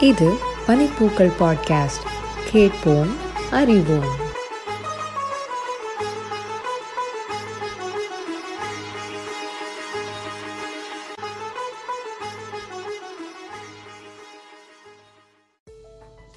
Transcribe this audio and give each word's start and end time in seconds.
இது 0.00 0.36
பனிப்பூக்கள் 0.66 1.32
பாட்காஸ்ட். 1.38 2.06
கேட்போம் 2.50 3.16
அறிவோம். 3.50 4.16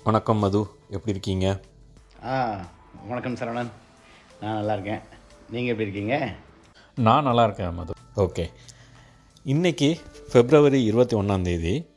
வணக்கம் 0.04 0.38
மது. 0.38 0.68
எப்படி 0.84 1.02
இருக்கீங்க? 1.06 1.62
ஆ 2.26 2.66
வணக்கம் 3.08 3.36
சரவணன். 3.36 3.72
நான் 4.42 4.54
நல்லா 4.54 4.74
இருக்கேன். 4.74 5.00
நீங்கள் 5.50 5.72
எப்படி 5.72 5.90
இருக்கீங்க? 5.90 6.34
நான் 6.96 7.24
நல்லா 7.24 7.44
இருக்கேன் 7.44 7.74
மது. 7.74 7.94
ஓகே. 8.16 8.52
இன்னைக்கு 9.44 10.00
பிப்ரவரி 10.32 10.84
இருபத்தி 10.84 11.18
ஒன்றாந்தேதி 11.18 11.90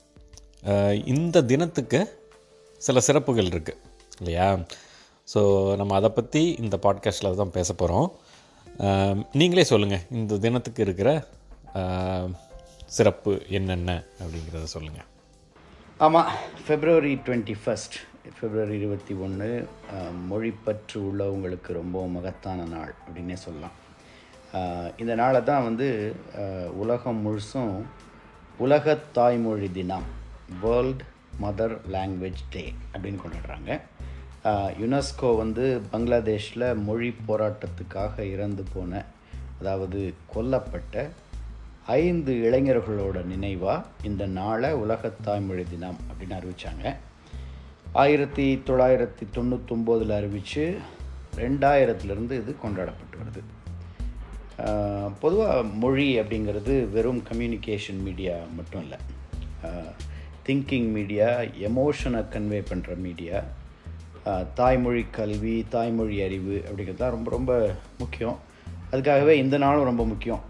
இந்த 1.13 1.43
தினத்துக்கு 1.43 1.99
சில 2.81 3.01
சிறப்புகள் 3.01 3.51
இருக்குது 3.53 3.81
இல்லையா? 4.19 4.47
ஸோ 5.29 5.41
நம்ம 5.77 5.95
அதை 5.95 6.11
பற்றி 6.11 6.43
இந்த 6.63 6.77
பாட்காஸ்ட்டில் 6.85 7.39
தான் 7.41 7.53
பேச 7.57 7.75
போகிறோம் 7.75 8.09
நீங்களே 9.33 9.65
சொல்லுங்கள் 9.65 10.07
இந்த 10.11 10.39
தினத்துக்கு 10.39 10.83
இருக்கிற 10.83 11.11
சிறப்பு 12.87 13.33
என்னென்ன 13.49 13.91
அப்படிங்கிறத 14.23 14.67
சொல்லுங்கள் 14.77 15.09
ஆமாம் 15.99 16.31
ஃபெப்ரவரி 16.65 17.15
டுவெண்ட்டி 17.27 17.57
ஃபஸ்ட் 17.65 17.97
ஃபெப்ரவரி 18.37 18.75
இருபத்தி 18.81 19.15
ஒன்று 19.15 19.69
மொழிப்பற்று 20.31 20.99
உள்ளவங்களுக்கு 21.09 21.71
ரொம்ப 21.73 22.07
மகத்தான 22.07 22.65
நாள் 22.65 22.95
அப்படின்னே 23.05 23.37
சொல்லலாம். 23.45 23.77
இந்த 24.97 25.15
நாளை 25.15 25.41
தான் 25.43 25.67
வந்து 25.69 25.89
உலகம் 26.83 27.23
முழுசும் 27.27 27.75
உலக 28.59 28.95
தாய்மொழி 29.12 29.69
தினம். 29.73 30.06
வேர்ல்டு 30.61 31.05
மதர் 31.42 31.75
லாங்குவேஜ் 31.92 32.42
டே 32.50 32.75
அப்படின்னு 32.92 33.23
கொண்டாடுறாங்க. 33.25 33.81
யுனெஸ்கோ 34.83 35.37
வந்து 35.37 35.81
பங்களாதேஷில் 35.91 36.67
மொழி 36.75 37.14
போராட்டத்துக்காக 37.28 38.19
இறந்து 38.33 38.65
போன 38.72 39.05
அதாவது 39.59 40.15
கொல்லப்பட்ட 40.34 41.09
ஐந்து 41.87 42.33
இளைஞர்களோட 42.34 43.25
நினைவாக 43.25 43.87
இந்த 44.03 44.27
நாளை 44.27 44.72
உலக 44.72 45.12
தாய்மொழி 45.22 45.65
தினம் 45.70 45.98
அப்படின்னு 46.09 46.37
அறிவித்தாங்க 46.39 46.95
ஆயிரத்தி 48.03 48.47
தொள்ளாயிரத்தி 48.67 49.25
தொண்ணூத்தொம்போதில் 49.34 50.15
அறிவித்து 50.17 50.78
ரெண்டாயிரத்துலேருந்து 51.37 52.37
இது 52.42 52.56
கொண்டாடப்பட்டு 52.62 53.17
வருது. 53.20 53.42
பொதுவாக 55.20 55.62
மொழி 55.62 56.20
அப்படிங்கிறது 56.20 56.91
வெறும் 56.91 57.22
கம்யூனிகேஷன் 57.33 58.03
மீடியா 58.03 58.37
மட்டும் 58.56 58.83
இல்லை. 58.83 58.98
திங்கிங் 60.47 60.89
மீடியா 60.97 61.28
எமோஷனை 61.69 62.20
கன்வே 62.33 62.59
பண்ணுற 62.70 62.95
மீடியா 63.05 63.39
தாய்மொழி 64.59 65.03
கல்வி 65.19 65.55
தாய்மொழி 65.75 66.17
அறிவு 66.27 66.56
அப்படிங்கிறது 66.67 67.00
தான் 67.03 67.14
ரொம்ப 67.17 67.31
ரொம்ப 67.37 67.53
முக்கியம். 68.03 68.37
அதுக்காகவே 68.91 69.34
இந்த 69.42 69.56
நாளும் 69.65 69.89
ரொம்ப 69.91 70.05
முக்கியம். 70.11 70.42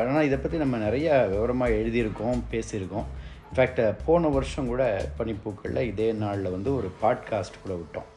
ஆனால் 0.00 0.26
இதை 0.28 0.38
பற்றி 0.38 0.58
நம்ம 0.62 0.78
நிறைய 0.86 1.08
விவரமாக 1.32 1.76
எழுதியிருக்கோம் 1.80 2.42
பேசியிருக்கோம். 2.52 3.06
இன்ஃபேக்ட் 3.48 3.82
போன 4.06 4.28
வருஷம் 4.36 4.70
கூட 4.72 4.84
பனிப்பூக்களில் 5.18 5.88
இதே 5.92 6.08
நாளில் 6.22 6.54
வந்து 6.56 6.70
ஒரு 6.78 6.90
பாட்காஸ்ட் 7.02 7.62
கூட 7.64 7.74
விட்டோம். 7.80 8.08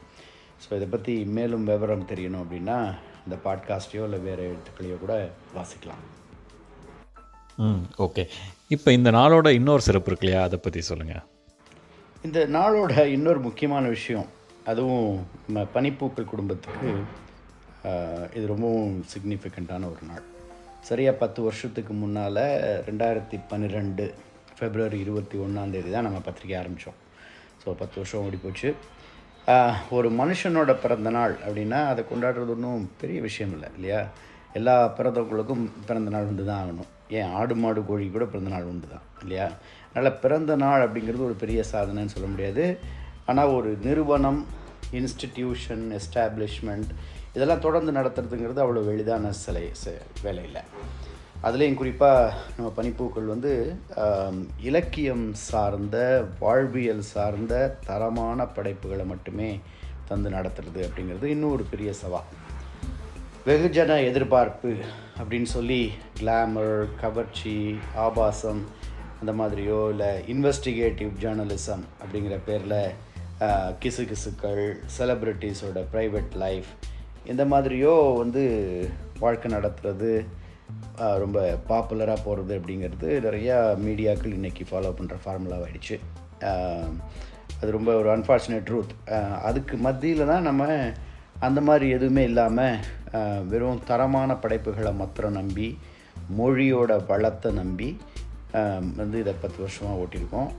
ஸோ 0.63 0.69
இதை 0.77 0.87
பற்றி 0.93 1.15
மேலும் 1.37 1.67
விவரம் 1.71 2.09
தெரியணும் 2.11 2.43
அப்படின்னா 2.43 2.77
இந்த 3.25 3.37
பாட்காஸ்ட்டையோ 3.47 4.05
இல்லை 4.09 4.21
வேறு 4.27 4.45
எழுத்துக்களையோ 4.51 4.97
கூட 5.03 5.15
வாசிக்கலாம். 5.57 6.03
ம் 7.65 7.83
ஓகே 8.05 8.25
இப்போ 8.75 8.89
இந்த 8.95 9.09
நாளோட 9.17 9.47
இன்னொரு 9.57 9.81
சிறப்பு 9.85 10.09
இருக்கு 10.09 10.25
இல்லையா? 10.25 10.39
அதை 10.47 10.57
பற்றி 10.63 10.79
சொல்லுங்கள் 10.87 11.23
இந்த 12.27 12.39
நாளோட 12.55 12.93
இன்னொரு 13.13 13.39
முக்கியமான 13.45 13.83
விஷயம் 13.93 14.25
அதுவும் 14.71 15.11
நம்ம 15.45 15.61
பனிப்பூக்கள் 15.75 16.27
குடும்பத்துக்கு 16.31 16.89
இது 18.37 18.43
ரொம்பவும் 18.51 18.95
சிக்னிஃபிகண்ட்டான 19.11 19.87
ஒரு 19.91 20.03
நாள். 20.09 20.25
சரியாக 20.89 21.19
பத்து 21.21 21.39
வருஷத்துக்கு 21.45 21.93
முன்னால் 22.01 22.41
ரெண்டாயிரத்தி 22.89 23.39
பன்னிரெண்டு 23.51 24.05
ஃபெப்ரவரி 24.57 24.99
இருபத்தி 25.05 25.37
ஒன்றாந்தேதி 25.45 25.89
தான் 25.95 26.07
நம்ம 26.07 26.21
பத்திரிக்கை 26.27 26.57
ஆரம்பித்தோம் 26.61 26.99
ஸோ 27.61 27.77
பத்து 27.83 27.97
வருஷம் 28.01 28.25
ஓடி 28.25 28.39
போச்சு. 28.43 28.69
ஒரு 29.97 30.11
மனுஷனோட 30.21 30.71
பிறந்த 30.83 31.09
நாள் 31.19 31.35
அப்படின்னா 31.45 31.81
அதை 31.93 32.03
கொண்டாடுறது 32.11 32.55
ஒன்றும் 32.57 32.85
பெரிய 33.01 33.19
விஷயம் 33.29 33.55
இல்லை 33.57 33.71
இல்லையா? 33.77 34.03
எல்லா 34.59 34.77
பிறந்தவங்களுக்கும் 34.99 35.65
பிறந்த 35.89 36.09
நாள் 36.17 36.29
வந்து 36.33 36.45
தான் 36.51 36.61
ஆகணும். 36.63 36.91
ஏன் 37.09 37.31
ஆடு 37.31 37.55
மாடு 37.55 37.85
கோழி 37.85 38.09
கூட 38.09 38.25
பிறந்த 38.25 38.49
நாள் 38.49 38.63
உண்டு 38.63 38.87
தான் 38.87 39.05
இல்லையா? 39.21 39.47
அதனால் 39.89 40.19
பிறந்த 40.19 40.55
நாள் 40.55 40.87
அப்படிங்கிறது 40.87 41.23
ஒரு 41.23 41.33
பெரிய 41.33 41.63
சாதனைன்னு 41.71 42.05
சொல்ல 42.05 42.27
முடியாது. 42.27 42.65
ஆனால் 43.25 43.47
ஒரு 43.47 43.77
நிறுவனம் 43.81 44.39
இன்ஸ்டிடியூஷன் 44.91 45.99
எஸ்டாப்ளிஷ்மெண்ட் 45.99 46.91
இதெல்லாம் 47.33 47.59
தொடர்ந்து 47.59 47.91
நடத்துறதுங்கிறது 47.91 48.61
அவ்வளோ 48.63 48.87
எளிதான 48.87 49.31
சிலை 49.31 49.71
ச- 49.85 50.01
வேலையில் 50.23 50.61
அதுலேயும் 51.43 51.73
குறிப்பாக 51.73 52.33
நம்ம 52.57 52.73
பனிப்பூக்கள் 52.77 53.25
வந்து 53.25 53.51
இலக்கியம் 54.61 55.33
சார்ந்த 55.33 55.97
வாழ்வியல் 56.39 57.01
சார்ந்த 57.01 57.77
தரமான 57.85 58.45
படைப்புகளை 58.45 59.05
மட்டுமே 59.05 59.59
தந்து 60.05 60.29
நடத்துறது 60.29 60.79
அப்படிங்கிறது 60.79 61.23
இன்னும் 61.23 61.51
ஒரு 61.51 61.63
பெரிய 61.63 61.93
சவால். 61.93 62.29
வெகுஜன 63.45 64.03
எதிர்பார்ப்பு 64.05 64.71
அப்படின்னு 65.19 65.49
சொல்லி 65.49 65.91
கிளாமர் 66.19 66.77
கவர்ச்சி 67.01 67.55
ஆபாசம் 67.95 68.61
அந்த 69.19 69.31
மாதிரியோ 69.31 69.89
இல்லை 69.89 70.11
இன்வெஸ்டிகேட்டிவ் 70.27 71.11
ஜேர்னலிசம் 71.19 71.83
அப்படிங்கிற 72.01 72.39
பேரில் 72.45 72.79
கிசு 73.79 74.03
கிசுக்கள் 74.03 74.63
செலப்ரிட்டிஸோட 74.97 75.81
ப்ரைவேட் 75.93 76.35
லைஃப் 76.35 76.69
இந்த 77.25 77.45
மாதிரியோ 77.45 78.17
வந்து 78.17 78.43
வாழ்க்கை 79.19 79.51
நடத்துறது 79.51 80.11
ரொம்ப 81.17 81.39
பாப்புலராக 81.69 82.19
போகிறது 82.23 82.59
அப்படிங்கிறது 82.59 83.09
நிறையா 83.19 83.57
மீடியாக்கள் 83.85 84.37
இன்றைக்கி 84.37 84.63
ஃபாலோ 84.71 84.93
பண்ணுற 84.97 85.17
ஃபார்முலாவாகிடுச்சு 85.25 85.97
அது 87.59 87.71
ரொம்ப 87.71 87.91
ஒரு 87.93 88.09
அன்ஃபார்ச்சுனேட் 88.17 88.67
ட்ரூத் 88.67 88.93
அதுக்கு 89.43 89.77
மத்தியில் 89.77 90.25
தான் 90.25 90.41
நம்ம 90.41 90.93
அந்த 91.39 91.61
மாதிரி 91.61 91.89
எதுவுமே 91.89 92.23
இல்லாமல் 92.23 92.77
வெறும் 93.51 93.83
தரமான 93.89 94.31
படைப்புகளை 94.43 94.91
மாத்திரம் 95.01 95.37
நம்பி 95.39 95.67
மொழியோட 96.39 96.91
வளத்தை 97.09 97.51
நம்பி 97.59 97.89
வந்து 99.01 99.17
இதை 99.23 99.33
பத்து 99.43 99.59
வருஷமாக 99.63 100.01
ஓட்டியிருக்கோம். 100.03 100.49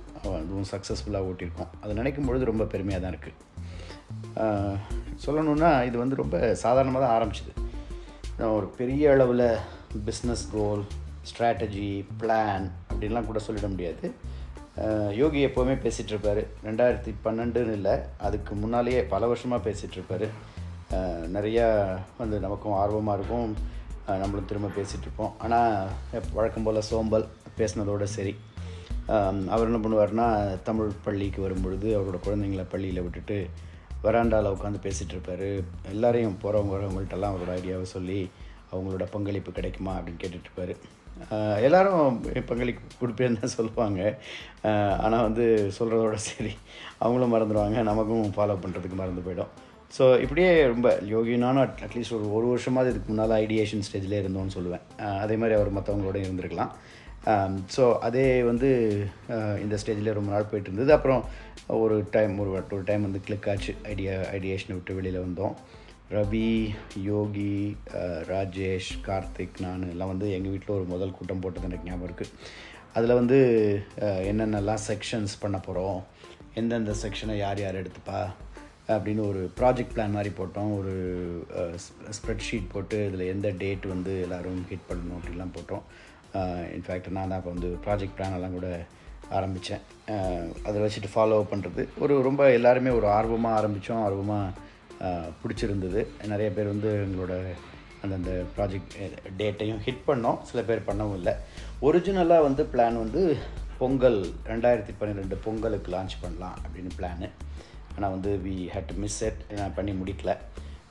அதுவும் 0.40 0.68
சக்ஸஸ்ஃபுல்லாக 0.72 1.28
ஓட்டியிருக்கோம். 1.30 1.70
அதை 1.82 1.92
நினைக்கும் 2.00 2.28
பொழுது 2.28 2.50
ரொம்ப 2.50 2.64
பெருமையாக 2.72 3.02
தான் 3.04 3.14
இருக்குது 3.14 3.46
சொல்லணுன்னா 5.24 5.70
இது 5.88 5.96
வந்து 6.02 6.20
ரொம்ப 6.22 6.36
சாதாரணமாக 6.62 7.02
தான் 7.04 7.16
ஆரம்பிச்சிது. 7.18 7.52
நான் 8.38 8.54
ஒரு 8.58 8.66
பெரிய 8.80 9.12
அளவில் 9.14 9.46
பிஸ்னஸ் 10.08 10.44
கோல் 10.54 10.84
ஸ்ட்ராட்டஜி 11.30 11.88
பிளான் 12.20 12.66
அப்படின்லாம் 12.90 13.28
கூட 13.30 13.40
சொல்லிட 13.46 13.68
முடியாது. 13.74 14.04
யோகி 15.20 15.40
எப்போவுமே 15.46 15.74
பேசிகிட்டு 15.84 16.44
ரெண்டாயிரத்தி 16.68 17.12
பன்னெண்டுன்னு 17.24 17.76
இல்லை 17.78 17.94
அதுக்கு 18.26 18.54
முன்னாலேயே 18.54 19.00
பல 19.14 19.26
வருஷமாக 19.26 19.66
பேசிகிட்டு 19.68 19.98
நிறையா 21.36 21.66
வந்து 22.20 22.36
நமக்கும் 22.44 22.76
ஆர்வமாக 22.82 23.16
இருக்கும். 23.18 23.50
நம்மளும் 24.22 24.50
திரும்ப 24.50 24.68
பேசிகிட்டு 24.76 25.06
இருப்போம். 25.06 25.32
ஆனால் 25.44 25.88
வழக்கம் 26.36 26.66
போல் 26.66 26.86
சோம்பல் 26.90 27.26
பேசினதோட 27.58 28.04
சரி. 28.16 28.34
அவர் 29.54 29.68
என்ன 29.70 29.80
பண்ணுவார்னா 29.84 30.26
தமிழ் 30.68 30.98
பள்ளிக்கு 31.04 31.40
வரும்பொழுது 31.46 31.88
அவரோட 31.98 32.18
குழந்தைங்கள 32.26 32.64
பள்ளியில் 32.72 33.04
விட்டுட்டு 33.06 33.38
வராண்டாவில் 34.06 34.54
உட்காந்து 34.54 34.80
பேசிகிட்டு 34.86 35.14
இருப்பார். 35.16 35.48
எல்லாரையும் 35.92 36.38
போகிறவங்க 36.42 36.72
வரவங்கள்ட்டெல்லாம் 36.76 37.34
அவரோட 37.34 37.52
ஐடியாவை 37.60 37.86
சொல்லி 37.96 38.20
அவங்களோட 38.72 39.04
பங்களிப்பு 39.14 39.52
கிடைக்குமா 39.58 39.92
அப்படின்னு 39.98 40.22
கேட்டுட்ருப்பார் 40.24 40.74
எல்லாரும் 41.66 42.18
பங்களிப்பு 42.50 42.82
கொடுப்பேன்னு 42.98 43.40
தான் 43.44 43.56
சொல்லுவாங்க. 43.58 44.02
ஆனால் 45.04 45.24
வந்து 45.28 45.46
சொல்கிறதோட 45.78 46.18
சரி. 46.30 46.52
அவங்களும் 47.02 47.34
மறந்துடுவாங்க 47.34 47.80
நமக்கும் 47.88 48.36
ஃபாலோ 48.36 48.56
பண்ணுறதுக்கு 48.64 49.00
மறந்து 49.00 49.24
போயிடும். 49.26 49.50
ஸோ 49.96 50.04
இப்படியே 50.24 50.50
ரொம்ப 50.72 50.88
யோகி 51.12 51.34
நானும் 51.44 51.64
அட்லீஸ்ட் 51.86 52.14
ஒரு 52.16 52.26
ஒரு 52.38 52.46
வருஷமாவது 52.52 52.90
இதுக்கு 52.92 53.10
முன்னால் 53.10 53.34
ஐடியேஷன் 53.44 53.84
ஸ்டேஜில் 53.86 54.20
இருந்தோம்னு 54.20 54.54
சொல்லுவேன். 54.56 54.84
அதே 55.24 55.36
மாதிரி 55.40 55.56
அவர் 55.58 55.76
மற்றவங்களோட 55.76 56.18
இருந்திருக்கலாம். 56.24 56.72
ஸோ 57.74 57.84
அதே 58.06 58.26
வந்து 58.50 58.68
இந்த 59.64 59.74
ஸ்டேஜில் 59.82 60.16
ரொம்ப 60.18 60.30
நாள் 60.34 60.48
போயிட்டு 60.50 60.70
இருந்தது. 60.70 60.92
அப்புறம் 60.96 61.22
ஒரு 61.84 61.96
டைம் 62.16 62.34
ஒரு 62.42 62.50
ஒரு 62.76 62.84
டைம் 62.90 63.06
வந்து 63.08 63.22
கிளிக் 63.26 63.48
ஆச்சு. 63.52 63.72
ஐடியா 63.92 64.14
ஐடியேஷனை 64.36 64.74
விட்டு 64.76 64.98
வெளியில் 64.98 65.24
வந்தோம். 65.26 65.56
ரவி 66.16 66.50
யோகி 67.08 67.54
ராஜேஷ் 68.32 68.92
கார்த்திக் 69.06 69.58
நான் 69.64 69.82
எல்லாம் 69.94 70.12
வந்து 70.12 70.28
எங்கள் 70.36 70.52
வீட்டில் 70.54 70.76
ஒரு 70.76 70.86
முதல் 70.92 71.16
கூட்டம் 71.16 71.42
போட்டது 71.44 71.68
எனக்கு 71.70 71.88
ஞாபகம் 71.88 72.08
இருக்குது 72.08 72.34
அதில் 72.96 73.18
வந்து 73.20 73.38
என்னென்னலாம் 74.30 74.84
செக்ஷன்ஸ் 74.90 75.34
பண்ண 75.42 75.56
போகிறோம் 75.66 75.98
எந்தெந்த 76.60 76.92
செக்ஷனை 77.02 77.34
யார் 77.42 77.60
யார் 77.64 77.80
எடுத்துப்பா? 77.80 78.20
அப்படின்னு 78.94 79.22
ஒரு 79.30 79.40
ப்ராஜெக்ட் 79.58 79.94
பிளான் 79.94 80.14
மாதிரி 80.16 80.30
போட்டோம். 80.38 80.70
ஒரு 80.78 80.94
ஸ்ப்ரெட்ஷீட் 82.18 82.70
போட்டு 82.74 82.98
இதில் 83.08 83.30
எந்த 83.34 83.48
டேட் 83.62 83.86
வந்து 83.94 84.12
எல்லோரும் 84.26 84.62
ஹிட் 84.70 84.88
பண்ணணும் 84.90 85.18
அப்படிலாம் 85.18 85.54
போட்டோம். 85.56 85.84
இன்ஃபேக்ட் 86.76 87.10
நான் 87.16 87.30
தான் 87.32 87.40
இப்போ 87.40 87.52
வந்து 87.56 87.70
ப்ராஜெக்ட் 87.84 88.16
பிளான் 88.18 88.36
எல்லாம் 88.38 88.56
கூட 88.58 88.68
ஆரம்பித்தேன் 89.38 89.82
அதை 90.68 90.76
வச்சுட்டு 90.82 91.10
ஃபாலோ 91.14 91.38
பண்ணுறது 91.52 91.82
ஒரு 92.04 92.14
ரொம்ப 92.28 92.42
எல்லாருமே 92.58 92.90
ஒரு 92.98 93.06
ஆர்வமாக 93.16 93.58
ஆரம்பித்தோம் 93.60 94.04
ஆர்வமாக 94.06 94.66
பிடிச்சிருந்தது. 95.42 96.00
நிறைய 96.32 96.48
பேர் 96.56 96.72
வந்து 96.74 96.90
எங்களோட 97.06 97.34
அந்தந்த 98.04 98.32
ப்ராஜெக்ட் 98.56 98.94
டேட்டையும் 99.40 99.82
ஹிட் 99.86 100.06
பண்ணோம். 100.08 100.38
சில 100.48 100.62
பேர் 100.68 100.86
பண்ணவும் 100.88 101.18
இல்லை. 101.20 101.34
ஒரிஜினலாக 101.88 102.46
வந்து 102.48 102.64
பிளான் 102.72 103.02
வந்து 103.04 103.22
பொங்கல் 103.80 104.20
ரெண்டாயிரத்தி 104.52 104.92
பன்னிரெண்டு 105.00 105.36
பொங்கலுக்கு 105.44 105.92
லான்ச் 105.96 106.16
பண்ணலாம் 106.22 106.56
அப்படின்னு 106.62 106.92
பிளானு 106.98 107.28
ஆனால் 107.98 108.14
வந்து 108.16 108.32
we 108.46 108.56
had 108.74 108.90
to 108.92 108.96
miss 109.04 109.20
it 109.28 109.42
நான் 109.60 109.76
பண்ணி 109.78 109.92
முடிக்கல. 110.00 110.32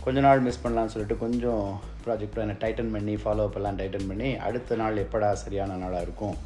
கொஞ்ச 0.05 0.19
நாள் 0.25 0.45
மிஸ் 0.45 0.63
பண்ணலாம்னு 0.63 0.93
சொல்லிட்டு 0.93 1.15
கொஞ்சம் 1.23 1.65
ப்ராஜெக்ட் 2.03 2.37
என்ன 2.43 2.55
டைட்டன் 2.63 2.93
பண்ணி 2.95 3.13
ஃபாலோ 3.23 3.45
அப் 3.47 3.57
எல்லாம் 3.59 3.79
டைட்டன் 3.79 4.09
பண்ணி 4.11 4.29
அடுத்த 4.47 4.77
நாள் 4.81 5.01
எப்படா 5.05 5.29
சரியான 5.43 5.77
நாளாக 5.81 6.05
இருக்கும் 6.07 6.37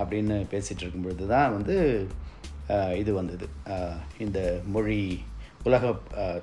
அப்படின்னு 0.00 0.36
பேசிகிட்டு 0.52 0.84
இருக்கும்பொழுது 0.84 1.24
தான் 1.32 1.54
வந்து 1.56 1.76
இது 3.00 3.10
வந்தது. 3.18 3.46
இந்த 4.24 4.38
மொழி 4.74 5.00
உலக 5.68 5.92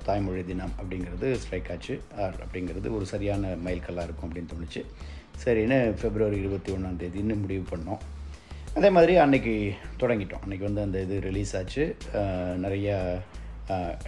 தாய்மொழி 0.07 0.41
தினம் 0.49 0.73
அப்படிங்கிறது 0.79 1.27
ஸ்ட்ரைக் 1.43 1.69
ஆச்சு. 1.73 1.95
ஆர் 2.23 2.35
அப்படிங்கிறது 2.45 2.87
ஒரு 2.97 3.05
சரியான 3.13 3.53
மைல்கல்லாக 3.67 4.07
இருக்கும் 4.07 4.27
அப்படின்னு 4.29 4.51
தோணுச்சு. 4.53 4.81
சரின்னு 5.43 5.79
பிப்ரவரி 6.01 6.37
இருபத்தி 6.43 6.71
ஒன்றாந்தேதின்னு 6.75 7.37
முடிவு 7.43 7.63
பண்ணோம். 7.71 8.01
அதே 8.77 8.89
மாதிரி 8.97 9.15
அன்னைக்கு 9.23 9.55
தொடங்கிட்டோம். 10.01 10.43
அன்றைக்கி 10.45 10.65
வந்து 10.69 10.85
அந்த 10.87 10.97
இது 11.05 11.15
ரிலீஸ் 11.29 11.53
ஆச்சு. 11.59 11.85
நிறையா 12.65 12.97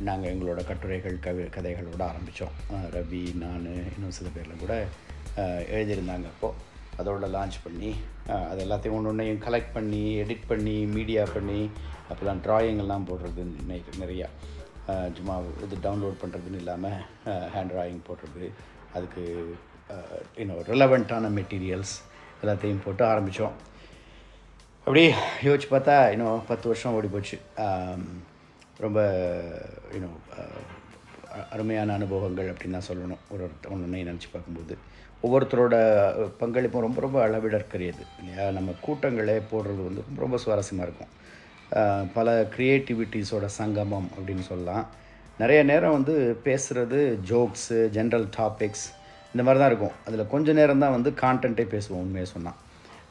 நாங்கள் 0.08 0.32
எங்களோட 0.34 0.62
கட்டுரைகள் 0.66 1.16
கவி 1.20 1.44
கதைகளோட 1.44 2.02
ஆரம்பித்தோம் 2.08 2.56
ரவி 2.96 3.22
நான் 3.36 3.66
இன்னும் 3.96 4.16
சில 4.18 4.30
பேரில் 4.36 4.62
கூட 4.64 4.74
எழுதியிருந்தாங்க 5.76 6.28
அப்போது 6.34 6.66
அதோட 7.00 7.28
லான்ச் 7.36 7.58
பண்ணி 7.64 7.90
அது 8.50 8.60
எல்லாத்தையும் 8.66 8.98
ஒன்று 8.98 9.12
ஒன்றையும் 9.12 9.42
கலெக்ட் 9.48 9.74
பண்ணி 9.74 10.04
எடிட் 10.24 10.46
பண்ணி 10.48 10.76
மீடியா 10.96 11.24
பண்ணி 11.34 11.60
அப்போல்லாம் 12.10 12.44
ட்ராயிங் 12.46 12.82
எல்லாம் 12.84 13.08
போடுறது 13.10 13.46
நிறையா. 14.04 14.28
சும்மா 15.18 15.36
இது 15.64 15.78
டவுன்லோட் 15.84 16.22
பண்ணுறதுன்னு 16.22 16.62
இல்லாமல் 16.64 17.00
ஹேண்ட் 17.56 17.74
ட்ராயிங் 17.74 18.02
போடுறது. 18.10 18.46
அதுக்கு 18.94 19.24
இன்னும் 20.36 20.64
ரிலவெண்ட்டான 20.72 21.32
மெட்டீரியல்ஸ் 21.40 21.96
எல்லாத்தையும் 22.42 22.86
போட்டு 22.86 23.04
ஆரம்பித்தோம் 23.06 23.56
அப்படியே 24.88 25.10
யோசிச்சு 25.44 25.70
பார்த்தா 25.72 25.96
இன்னும் 26.12 26.46
பத்து 26.48 26.68
வருஷம் 26.68 26.94
ஓடி 26.94 27.08
போச்சு 27.08 27.38
ரொம்ப 28.86 29.00
இன்னும் 29.96 30.18
அருமையான 31.54 31.94
அனுபவங்கள் 32.00 32.50
அப்படின்னு 32.52 32.78
தான் 32.78 32.90
சொல்லணும். 32.90 33.24
ஒரு 33.34 33.46
ஒன்று 33.74 33.88
நினச்சி 34.12 34.30
பார்க்கும்போது. 34.34 34.76
ஒவ்வொருத்தரோட 35.26 35.76
பங்களிப்பும் 36.42 36.86
ரொம்ப 36.86 37.00
ரொம்ப 37.06 37.18
அளவிடற்கரியது 37.28 38.04
இல்லையா? 38.20 38.46
நம்ம 38.58 38.74
கூட்டங்களே 38.86 39.38
போடுறது 39.52 39.82
வந்து 39.88 40.04
ரொம்ப 40.08 40.20
ரொம்ப 40.26 40.38
சுவாரஸ்யமாக 40.44 40.88
இருக்கும் 40.88 41.14
பல 42.18 42.36
க்ரியேட்டிவிட்டிஸோட 42.56 43.46
சங்கமம் 43.60 44.10
அப்படின்னு 44.16 44.44
சொல்லலாம். 44.52 44.86
நிறைய 45.42 45.62
நேரம் 45.72 45.96
வந்து 45.98 46.14
பேசுகிறது 46.46 47.00
ஜோக்ஸு 47.32 47.80
ஜென்ரல் 47.98 48.28
டாபிக்ஸ் 48.38 48.86
இந்த 49.34 49.42
மாதிரி 49.46 49.62
தான் 49.62 49.72
இருக்கும். 49.72 49.98
அதில் 50.08 50.32
கொஞ்ச 50.34 50.54
நேரம் 50.60 50.84
தான் 50.84 50.96
வந்து 50.98 51.12
கான்டென்ட்டே 51.24 51.66
பேசுவோம் 51.74 52.04
உண்மையை 52.06 52.28
சொன்னால் 52.36 52.60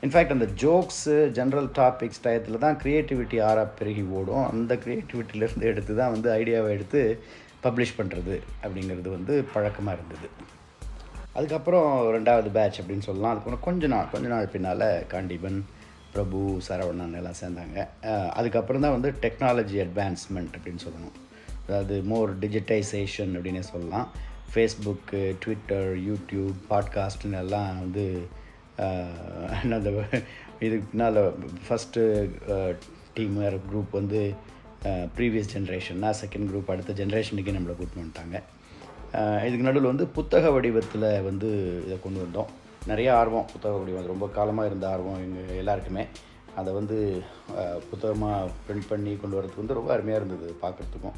இன்ஃபேக்ட் 0.06 0.34
அந்த 0.36 0.48
ஜோக்ஸு 0.62 1.14
ஜென்ரல் 1.38 1.70
டாபிக்ஸ் 1.78 2.24
டயத்தில் 2.24 2.58
தான் 2.58 2.76
க்ரியேட்டிவிட்டி 2.82 3.38
ஆறாக 3.42 3.68
பெருகி 3.78 4.02
ஓடும். 4.18 4.44
அந்த 4.50 4.74
க்ரியேட்டிவிட்டிலேருந்து 4.84 5.70
எடுத்து 5.72 5.94
தான் 5.94 6.12
வந்து 6.14 6.30
ஐடியாவை 6.40 6.68
எடுத்து 6.68 7.00
பப்ளிஷ் 7.62 7.96
பண்ணுறது 7.98 8.34
அப்படிங்கிறது 8.62 9.08
வந்து 9.10 9.44
பழக்கமாக 9.52 9.96
இருந்தது. 9.98 10.28
அதுக்கப்புறம் 11.32 11.88
ரெண்டாவது 12.14 12.50
பேட்ச் 12.52 12.80
அப்படின்னு 12.80 13.06
சொல்லலாம். 13.08 13.30
அதுக்கப்புறம் 13.30 13.64
கொஞ்ச 13.64 13.86
நாள் 13.86 14.10
கொஞ்ச 14.12 14.28
நாள் 14.28 14.52
பின்னால் 14.52 14.86
காண்டிபன் 15.12 15.58
பிரபு 16.12 16.60
சரவணன் 16.68 17.16
எல்லாம் 17.20 17.40
சேர்ந்தாங்க. 17.40 17.78
அதுக்கப்புறம் 18.32 18.84
தான் 18.84 18.94
வந்து 18.96 19.10
டெக்னாலஜி 19.24 19.78
அட்வான்ஸ்மெண்ட் 19.86 20.54
அப்படின்னு 20.56 20.84
சொல்லணும். 20.86 21.16
அதாவது 21.66 22.02
மோர் 22.02 22.38
டிஜிட்டைசேஷன் 22.38 23.34
அப்படின்னே 23.36 23.64
சொல்லலாம். 23.72 24.08
ஃபேஸ்புக்கு 24.52 25.20
ட்விட்டர் 25.40 25.90
யூடியூப் 26.08 26.56
பாட்காஸ்ட்னு 26.70 27.38
எல்லாம் 27.40 27.70
வந்து 27.80 28.04
அந்த 29.74 29.90
இதுக்கு 30.66 30.86
பின்னால் 30.90 31.20
ஃபஸ்ட்டு 31.66 32.02
டீம் 33.16 33.38
குரூப் 33.70 33.96
வந்து 34.00 34.20
ப்ரீவியஸ் 35.16 35.52
ஜென்ரேஷன்னா 35.54 36.10
செகண்ட் 36.22 36.48
குரூப் 36.50 36.70
அடுத்த 36.74 36.96
ஜென்ரேஷனுக்கு 37.00 37.54
நம்மளை 37.56 37.74
கூட்டின்னு 37.78 38.04
வந்துட்டாங்க. 38.04 38.36
இதுக்கு 39.46 39.66
நடுவில் 39.68 39.90
வந்து 39.92 40.06
புத்தக 40.16 40.50
வடிவத்தில் 40.56 41.08
வந்து 41.28 41.48
இதை 41.86 41.96
கொண்டு 42.04 42.20
வந்தோம். 42.24 42.50
நிறைய 42.90 43.08
ஆர்வம் 43.18 43.48
புத்தக 43.52 43.74
வடிவம். 43.78 44.10
ரொம்ப 44.12 44.26
காலமாக 44.38 44.68
இருந்த 44.70 44.86
ஆர்வம் 44.94 45.22
எங்கள் 45.26 45.56
எல்லாருக்குமே. 45.62 46.04
அதை 46.60 46.70
வந்து 46.78 46.98
புத்தகமாக 47.90 48.50
பிரிண்ட் 48.66 48.90
பண்ணி 48.92 49.12
கொண்டு 49.22 49.38
வரதுக்கு 49.38 49.62
வந்து 49.62 49.78
ரொம்ப 49.78 49.90
அருமையாக 49.94 50.20
இருந்தது 50.22 50.54
பார்க்குறதுக்கும். 50.62 51.16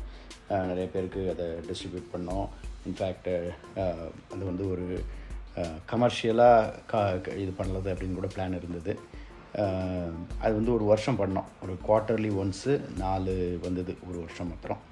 நிறைய 0.70 0.86
பேருக்கு 0.94 1.22
அதை 1.32 1.46
டிஸ்ட்ரிபியூட் 1.68 2.12
பண்ணோம். 2.14 2.46
இன்ஃபேக்ட் 2.88 3.30
அது 4.34 4.42
வந்து 4.50 4.64
ஒரு 4.74 4.86
கமர்ஷியலாக 5.90 6.72
கா 6.86 7.08
இது 7.10 7.52
பண்ணலது 7.58 7.88
அப்படின்னு 7.92 8.14
கூட 8.14 8.28
பிளான் 8.34 8.56
இருந்தது. 8.56 9.00
அது 10.40 10.52
வந்து 10.54 10.74
ஒரு 10.74 10.84
வருஷம் 10.84 11.18
பண்ணோம். 11.20 11.48
ஒரு 11.62 11.74
குவார்ட்டர்லி 11.86 12.30
ஒன்ஸு 12.42 12.96
நாலு 12.96 13.58
வந்தது 13.62 13.96
ஒரு 14.08 14.18
வருஷம் 14.18 14.48
மாத்திரம். 14.48 14.82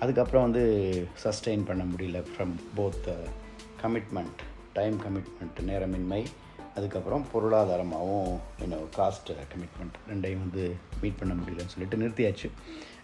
அதுக்கப்புறம் 0.00 0.50
வந்து 0.50 0.64
சஸ்டெயின் 1.24 1.64
பண்ண 1.64 1.82
முடியல 1.84 2.24
from 2.30 2.54
both 2.76 3.08
commitment 3.82 4.40
time 4.72 5.00
commitment 5.02 5.58
நேரமின்மை 5.66 6.24
அதுக்கப்புறம் 6.76 7.26
பொருளாதாரமாகவும் 7.32 8.38
இன்னும் 8.62 8.88
காஸ்ட் 8.96 9.30
கமிட்மெண்ட் 9.52 9.96
ரெண்டையும் 10.08 10.44
வந்து 10.44 10.76
மீட் 11.00 11.18
பண்ண 11.18 11.34
முடியலன்னு 11.34 11.74
சொல்லிட்டு 11.74 11.96
நிறுத்தியாச்சு. 11.96 12.48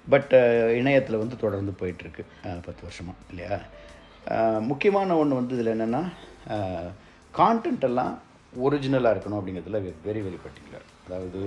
பட் 0.08 0.32
இணையத்தில் 0.76 1.16
வந்து 1.16 1.36
தொடர்ந்து 1.36 1.72
போயிட்டுருக்கு 1.80 2.24
பத்து 2.42 2.82
வருஷமாக 2.82 3.18
இல்லையா? 3.28 3.58
முக்கியமான 4.60 5.16
ஒன்று 5.16 5.34
வந்து 5.34 5.58
இதில் 5.58 5.74
என்னென்னா 5.74 6.02
கான்டென்ட் 7.38 7.86
எல்லாம் 7.88 8.12
ஒரிஜினலாக 8.66 9.14
இருக்கணும் 9.14 9.38
அப்படிங்கிறதுல 9.38 9.78
வெரி 10.06 10.20
வெரி 10.26 10.38
பர்டிகுலர் 10.44 10.86
அதாவது 11.06 11.40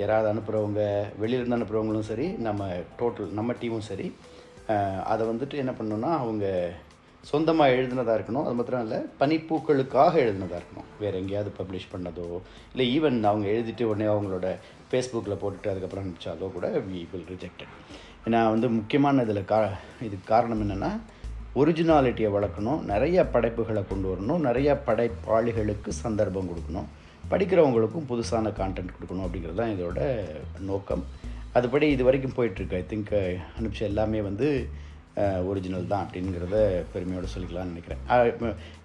யாராவது 0.00 0.28
அனுப்புகிறவங்க 0.32 0.80
வெளியிலேருந்து 1.20 1.58
அனுப்புகிறவங்களும் 1.58 2.08
சரி 2.10 2.26
நம்ம 2.46 2.66
டோட்டல் 3.00 3.30
நம்ம 3.38 3.54
டீமும் 3.60 3.88
சரி 3.90 4.06
அதை 5.12 5.22
வந்துட்டு 5.30 5.56
என்ன 5.62 5.72
பண்ணணும்னா 5.78 6.10
அவங்க 6.22 6.46
சொந்தமாக 7.24 7.74
எழுதினதாக 7.76 8.16
இருக்கணும். 8.18 8.44
அது 8.46 8.56
மாத்திரம் 8.58 8.82
இல்லை 8.84 8.98
பனிப்பூக்களுக்காக 9.20 10.12
எழுதினதாக 10.24 10.58
இருக்கணும். 10.60 10.88
வேறு 11.02 11.18
எங்கேயாவது 11.20 11.50
பப்ளிஷ் 11.58 11.92
பண்ணதோ 11.94 12.26
இல்லை 12.72 12.84
ஈவன் 12.96 13.18
அவங்க 13.30 13.46
எழுதிட்டு 13.54 13.88
உடனே 13.90 14.06
அவங்களோட 14.12 14.48
ஃபேஸ்புக்கில் 14.90 15.40
போட்டுட்டு 15.42 15.70
அதுக்கப்புறம் 15.72 16.04
அனுப்பிச்சாலோ 16.04 16.48
கூட 16.56 16.68
வி 16.90 17.00
வில் 17.12 17.28
ரிஜெக்டட் 17.34 17.72
ஏன்னா 18.26 18.40
வந்து 18.54 18.68
முக்கியமான 18.78 19.22
இதில் 19.26 19.48
கா 19.52 19.58
இதுக்கு 20.06 20.26
காரணம் 20.34 20.62
என்னென்னா 20.64 20.90
ஒரிஜினாலிட்டியை 21.60 22.30
வளர்க்கணும் 22.36 22.80
நிறைய 22.92 23.18
படைப்புகளை 23.34 23.82
கொண்டு 23.90 24.08
வரணும் 24.10 24.42
நிறைய 24.48 24.70
படைப்பாளிகளுக்கு 24.88 25.90
சந்தர்ப்பம் 26.04 26.50
கொடுக்கணும். 26.50 26.88
படிக்கிறவங்களுக்கும் 27.30 28.08
புதுசான 28.10 28.52
கான்டென்ட் 28.58 28.94
கொடுக்கணும் 28.96 29.24
அப்படிங்கிறது 29.26 29.60
தான் 29.60 29.72
இதோட 29.76 30.00
நோக்கம். 30.70 31.02
அதுபடி 31.58 31.86
இது 31.94 32.02
வரைக்கும் 32.08 32.36
போயிட்டுருக்கு. 32.36 32.78
ஐ 32.80 32.84
திங்க் 32.92 33.12
uh, 33.20 33.32
அனுப்பிச்ச 33.58 33.82
எல்லாமே 33.90 34.20
வந்து 34.28 34.48
uh, 35.22 35.38
ஒரிஜினல் 35.50 35.90
தான் 35.92 36.04
அப்படிங்கிறத 36.04 36.56
பெருமையோடு 36.92 37.32
சொல்லிக்கலாம்னு 37.34 37.72
நினைக்கிறேன். 37.74 38.02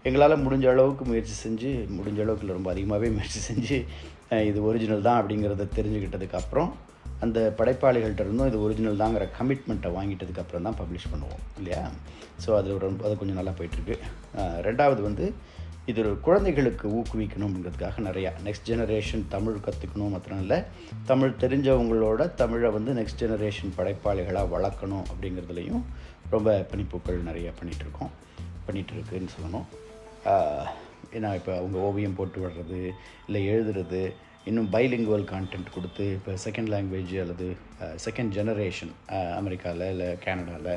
எங்களால் 0.08 0.44
முடிஞ்ச 0.46 0.68
அளவுக்கு 0.74 1.06
முயற்சி 1.12 1.36
செஞ்சு 1.44 1.72
முடிஞ்ச 1.98 2.20
அளவுக்கு 2.26 2.58
ரொம்ப 2.60 2.72
அதிகமாகவே 2.72 3.10
முயற்சி 3.18 3.42
செஞ்சு 3.50 3.78
இது 4.50 4.60
ஒரிஜினல் 4.70 5.08
தான் 5.08 5.20
அப்படிங்கிறத 5.22 5.68
தெரிஞ்சுக்கிட்டதுக்கப்புறம் 5.78 6.72
அந்த 7.24 7.40
படைப்பாளிகள்கிட்ட 7.60 8.24
இருந்தும் 8.26 8.50
இது 8.52 8.58
ஒரிஜினல் 8.66 9.02
தாங்கிற 9.02 9.26
கமிட்மெண்ட்டை 9.40 9.90
வாங்கிட்டதுக்கு 9.98 10.44
அப்புறம் 10.44 10.68
தான் 10.68 10.78
பப்ளிஷ் 10.82 11.10
பண்ணுவோம் 11.12 11.42
இல்லையா? 11.60 11.82
ஸோ 12.44 12.50
அது 12.60 12.70
ஒரு 12.78 12.88
அது 13.06 13.14
கொஞ்சம் 13.22 13.40
நல்லா 13.40 13.54
போயிட்டுருக்கு. 13.60 13.98
ரெண்டாவது 14.68 15.02
வந்து 15.10 15.26
இது 15.92 16.00
ஒரு 16.04 16.12
குழந்தைகளுக்கு 16.26 16.86
ஊக்குவிக்கணும் 16.98 17.48
அப்படிங்கிறதுக்காக 17.48 18.04
நிறையா 18.08 18.30
நெக்ஸ்ட் 18.46 18.68
ஜெனரேஷன் 18.70 19.24
தமிழ் 19.34 19.64
கற்றுக்கணும் 19.66 20.14
மாத்திரம் 20.14 20.42
இல்லை 20.44 20.60
தமிழ் 21.10 21.40
தெரிஞ்சவங்களோட 21.44 22.28
தமிழை 22.42 22.70
வந்து 22.78 22.92
நெக்ஸ்ட் 23.00 23.22
ஜெனரேஷன் 23.24 23.74
படைப்பாளிகளாக 23.80 24.52
வளர்க்கணும் 24.56 25.06
அப்படிங்கிறதுலையும் 25.12 25.84
ரொம்ப 26.36 26.52
பணிப்பூக்கள் 26.74 27.28
நிறையா 27.30 27.52
பண்ணிகிட்ருக்கோம் 27.60 28.14
பண்ணிகிட்ருக்குன்னு 28.68 29.34
சொல்லணும். 29.36 29.68
ஏன்னா 31.18 31.32
இப்போ 31.40 31.52
அவங்க 31.62 31.78
ஓவியம் 31.88 32.16
போட்டு 32.20 32.40
விடுறது 32.44 32.80
இல்லை 33.28 33.42
எழுதுறது 33.54 34.04
இன்னும் 34.50 34.70
பைலிங்குவல் 34.74 35.26
கான்டென்ட் 35.32 35.70
கொடுத்து 35.74 36.06
இப்போ 36.16 36.32
செகண்ட் 36.46 36.70
லாங்குவேஜ் 36.74 37.14
அல்லது 37.24 37.46
செகண்ட் 38.06 38.34
ஜெனரேஷன் 38.38 38.92
அமெரிக்காவில் 39.40 39.86
இல்லை 39.92 40.08
கேனடாவில் 40.26 40.60
இல்லை 40.60 40.76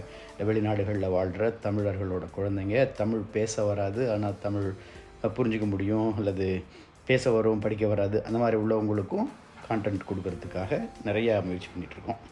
வெளிநாடுகளில் 0.49 1.15
வாழ்கிற 1.17 1.49
தமிழர்களோட 1.65 2.27
குழந்தைங்க 2.37 2.77
தமிழ் 3.01 3.25
பேச 3.37 3.65
வராது. 3.71 4.03
ஆனால் 4.15 4.39
தமிழ் 4.47 4.69
புரிஞ்சிக்க 5.25 5.33
புரிஞ்சுக்க 5.39 5.69
முடியும். 5.75 6.11
அல்லது 6.21 6.49
பேச 7.11 7.31
வரும் 7.37 7.65
படிக்க 7.67 7.87
வராது. 7.95 8.17
அந்த 8.29 8.39
மாதிரி 8.43 8.57
உள்ளவங்களுக்கும் 8.63 9.29
கான்டென்ட் 9.69 10.09
கொடுக்கறதுக்காக 10.11 10.81
நிறையா 11.09 11.35
முயற்சி 11.47 11.69
பண்ணிகிட்ருக்கோம் 11.73 12.23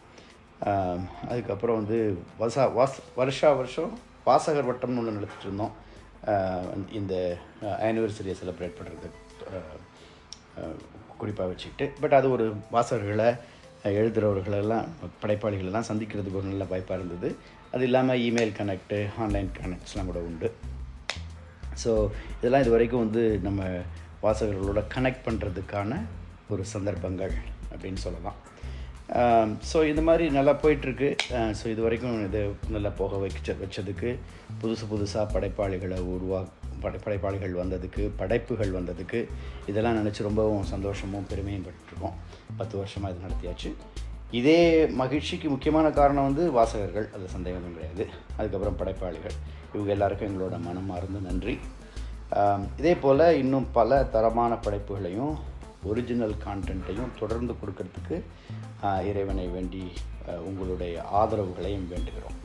அதுக்கப்புறம் 1.30 1.78
வந்து 1.80 1.98
வசா 2.40 2.64
வாஸ் 2.78 2.98
வருஷா 3.20 3.48
வருஷம் 3.60 3.92
வாசகர் 4.28 4.68
வட்டம்னு 4.68 5.00
ஒன்று 5.00 5.16
நடத்திட்டு 5.16 5.46
இருந்தோம். 5.48 5.74
இந்த 7.00 7.14
ஆனிவர்சரியை 7.88 8.36
செலிப்ரேட் 8.42 8.78
பண்ணுறது 8.78 9.10
குறிப்பாக 11.22 11.48
வச்சுக்கிட்டு 11.50 11.86
பட் 12.02 12.16
அது 12.18 12.28
ஒரு 12.36 12.46
வாசகர்களை 12.74 13.28
எழுதுகிறவர்களெல்லாம் 13.98 14.86
படைப்பாளிகளெல்லாம் 15.22 15.88
சந்திக்கிறதுக்கு 15.90 16.40
ஒரு 16.40 16.52
நல்ல 16.52 16.66
வாய்ப்பாக 16.70 16.98
இருந்தது. 17.00 17.28
அது 17.74 17.84
இல்லாமல் 17.88 18.22
இமெயில் 18.28 18.54
கனெக்டு 18.58 18.98
ஆன்லைன் 19.24 19.50
கனெக்ட்ஸ்லாம் 19.58 20.10
கூட 20.10 20.20
உண்டு. 20.28 20.48
ஸோ 21.82 21.92
இதெல்லாம் 22.38 22.64
இது 22.64 22.74
வரைக்கும் 22.74 23.04
வந்து 23.04 23.22
நம்ம 23.46 23.62
வாசகர்களோட 24.24 24.82
கனெக்ட் 24.94 25.26
பண்ணுறதுக்கான 25.28 26.00
ஒரு 26.54 26.62
சந்தர்ப்பங்கள் 26.74 27.34
அப்படின்னு 27.72 28.00
சொல்லலாம். 28.06 28.38
ஸோ 29.70 29.78
இந்த 29.90 30.02
மாதிரி 30.08 30.24
நல்லா 30.36 30.52
போயிட்டுருக்கு. 30.62 31.08
ஸோ 31.58 31.64
இது 31.72 31.80
வரைக்கும் 31.86 32.14
இது 32.28 32.40
நல்லா 32.76 32.90
போக 33.00 33.18
வைக்க 33.24 33.56
வச்சதுக்கு 33.64 34.10
புதுசு 34.60 34.84
புதுசாக 34.92 35.26
படைப்பாளிகளை 35.34 35.98
உருவா 36.14 36.40
படை 36.84 37.00
படைப்பாளிகள் 37.04 37.54
வந்ததுக்கு 37.62 38.02
படைப்புகள் 38.20 38.72
வந்ததுக்கு 38.78 39.20
இதெல்லாம் 39.70 39.98
நினச்சி 40.00 40.22
ரொம்பவும் 40.28 40.70
சந்தோஷமும் 40.72 41.28
பெருமையும் 41.30 41.66
பெற்றிருக்கோம். 41.66 42.16
பத்து 42.60 42.74
வருஷமாக 42.80 43.14
இது 43.14 43.26
நடத்தியாச்சு. 43.26 43.72
இதே 44.40 44.60
மகிழ்ச்சிக்கு 45.00 45.48
முக்கியமான 45.54 45.86
காரணம் 45.98 46.28
வந்து 46.28 46.44
வாசகர்கள் 46.58 47.08
அது 47.16 47.26
சந்தேகம் 47.34 47.74
கிடையாது. 47.74 48.04
அதுக்கப்புறம் 48.38 48.78
படைப்பாளிகள். 48.80 49.36
இவங்க 49.74 49.92
எல்லாருக்கும் 49.96 50.30
எங்களோட 50.30 50.56
மனமார்ந்த 50.68 51.20
நன்றி. 51.28 51.56
இதே 52.80 52.94
போல் 53.02 53.26
இன்னும் 53.42 53.66
பல 53.78 53.98
தரமான 54.14 54.52
படைப்புகளையும் 54.54 55.34
ஒரிஜினல் 55.90 56.36
கான்டென்ட்டையும் 56.44 57.12
தொடர்ந்து 57.18 57.54
கொடுக்கறதுக்கு 57.60 58.16
இறைவனை 59.10 59.46
வேண்டி 59.56 59.82
உங்களுடைய 60.48 60.94
ஆதரவுகளையும் 61.20 61.86
வேண்டுகிறோம். 61.92 62.38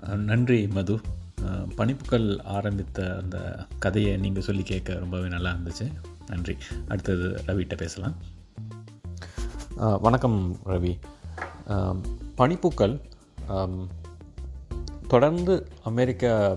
நன்றி 0.00 0.66
மது. 0.66 1.00
பனிப்புக்கள் 1.76 2.42
ஆரம்பித்த 2.42 3.16
அந்த 3.16 3.66
கதையை 3.78 4.16
நீங்கள் 4.16 4.42
சொல்லி 4.42 4.62
கேட்க 4.62 4.94
ரொம்பவே 4.94 5.28
நல்லா 5.28 5.50
இருந்துச்சு. 5.50 5.92
நன்றி. 6.26 6.56
அடுத்தது 6.88 7.42
ரவிகிட்ட 7.46 7.76
பேசலாம். 7.76 8.14
வணக்கம் 10.00 10.56
ரவி. 10.66 10.98
அஹ், 11.68 12.00
பனிப்புக்கள் 12.34 13.00
தொடர்ந்து 15.08 15.68
அமெரிக்க 15.84 16.56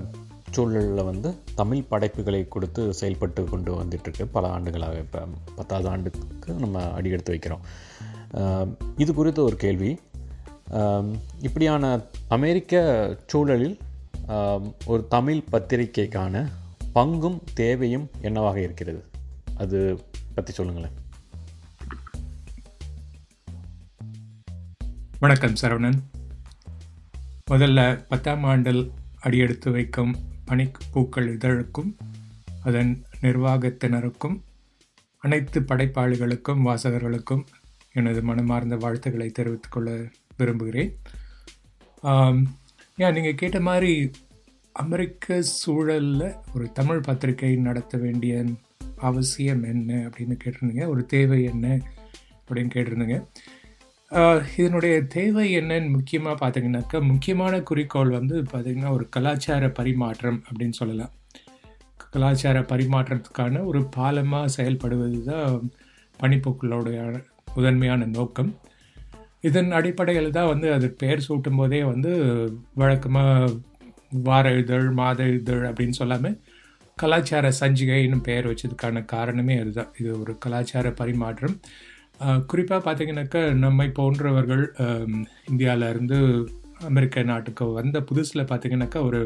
சூழலில் 0.52 1.04
வந்து 1.04 1.36
தமிழ் 1.56 1.84
படைப்புகளை 1.84 2.48
கொடுத்து 2.48 2.94
செயல்பட்டு 2.94 3.44
கொண்டு 3.44 3.84
வந்துட்டுருக்கு. 3.84 4.26
பல 4.32 4.48
ஆண்டுகளாக 4.48 4.98
இப்போ 4.98 5.28
பத்தாவது 5.56 5.90
ஆண்டுக்கு 5.90 6.54
நம்ம 6.54 6.92
அடியெடுத்து 6.92 7.34
வைக்கிறோம். 7.34 8.74
இது 8.98 9.14
குறித்த 9.14 9.42
ஒரு 9.42 9.56
கேள்வி. 9.56 10.00
இப்படியான 11.42 12.00
அமெரிக்க 12.28 12.84
சூழலில் 13.28 13.78
ஒரு 14.86 15.08
தமிழ் 15.08 15.44
பத்திரிகைக்கான 15.52 16.52
பங்கும் 16.96 17.40
தேவையும் 17.54 18.10
என்னவாக 18.22 18.62
இருக்கிறது? 18.62 19.06
அது 19.58 20.04
பற்றி 20.36 20.54
சொல்லுங்களேன். 20.54 20.94
வணக்கம் 25.20 25.54
சரவணன். 25.62 26.00
முதல்ல 27.52 28.06
பத்தாம் 28.08 28.44
ஆண்டில் 28.44 28.92
அடியெடுத்து 29.20 29.72
வைக்கும் 29.72 30.16
பனிப்பூக்கள் 30.48 31.30
இதழுக்கும் 31.38 31.96
அதன் 32.64 33.04
நிர்வாகத்தினருக்கும் 33.22 34.42
அனைத்து 35.18 35.60
படைப்பாளிகளுக்கும் 35.62 36.64
வாசகர்களுக்கும் 36.66 37.46
எனது 37.94 38.22
மனமார்ந்த 38.22 38.76
வாழ்த்துக்களை 38.76 39.30
தெரிவித்துக் 39.30 39.72
கொள்ள 39.72 40.10
விரும்புகிறேன். 40.38 40.92
ஏன் 43.04 43.16
நீங்கள் 43.18 43.40
கேட்ட 43.42 43.60
மாதிரி 43.70 43.92
அமெரிக்க 44.84 45.42
சூழலில் 45.58 46.28
ஒரு 46.56 46.66
தமிழ் 46.80 47.06
பத்திரிகை 47.08 47.52
நடத்த 47.68 47.98
வேண்டிய 48.06 48.44
அவசியம் 49.10 49.64
என்ன 49.74 49.92
அப்படின்னு 50.08 50.36
கேட்டிருந்தீங்க? 50.44 50.86
ஒரு 50.94 51.02
தேவை 51.14 51.40
என்ன 51.52 51.68
அப்படின்னு 52.40 52.74
கேட்டிருந்தீங்க. 52.76 53.20
இதனுடைய 54.60 54.96
தேவை 55.16 55.46
என்னன்னு 55.60 55.90
முக்கியமாக 55.96 56.36
பார்த்தீங்கன்னாக்கா 56.42 56.98
முக்கியமான 57.12 57.54
குறிக்கோள் 57.70 58.12
வந்து 58.18 58.36
பார்த்திங்கன்னா 58.52 58.92
ஒரு 58.98 59.06
கலாச்சார 59.16 59.70
பரிமாற்றம் 59.80 60.40
அப்படின்னு 60.48 60.78
சொல்லலாம். 60.82 61.14
கலாச்சார 62.14 62.58
பரிமாற்றத்துக்கான 62.72 63.64
ஒரு 63.70 63.82
பாலமாக 63.96 64.54
செயல்படுவது 64.58 65.20
தான் 65.30 65.56
பனிப்போக்களுடைய 66.20 67.00
முதன்மையான 67.56 68.06
நோக்கம். 68.18 68.52
இதன் 69.48 69.72
அடிப்படையில் 69.78 70.36
தான் 70.38 70.52
வந்து 70.54 70.68
அது 70.76 70.88
பெயர் 71.02 71.26
சூட்டும் 71.28 71.60
போதே 71.60 71.80
வந்து 71.94 72.12
வழக்கமாக 72.82 73.50
வார 74.28 74.52
இதழ் 74.62 74.88
மாத 75.00 75.28
இதழ் 75.38 75.66
அப்படின்னு 75.70 76.00
சொல்லாமல் 76.02 76.38
கலாச்சார 76.98 77.46
சஞ்சிகைன்னு 77.60 78.18
பெயர் 78.28 78.50
வச்சதுக்கான 78.50 79.04
காரணமே 79.14 79.56
அதுதான். 79.62 79.92
இது 80.00 80.10
ஒரு 80.22 80.34
கலாச்சார 80.44 80.90
பரிமாற்றம். 81.00 81.56
குறிப்பாக 82.52 82.82
பார்த்தீங்கன்னாக்கா 82.86 83.42
நம்மை 83.64 83.88
போன்றவர்கள் 83.98 84.64
இந்தியாவிலேருந்து 85.52 86.18
அமெரிக்க 86.90 87.24
நாட்டுக்கு 87.32 87.66
வந்த 87.80 87.98
புதுசில் 88.10 88.50
பார்த்திங்கனாக்கா 88.52 89.02
ஒரு 89.10 89.22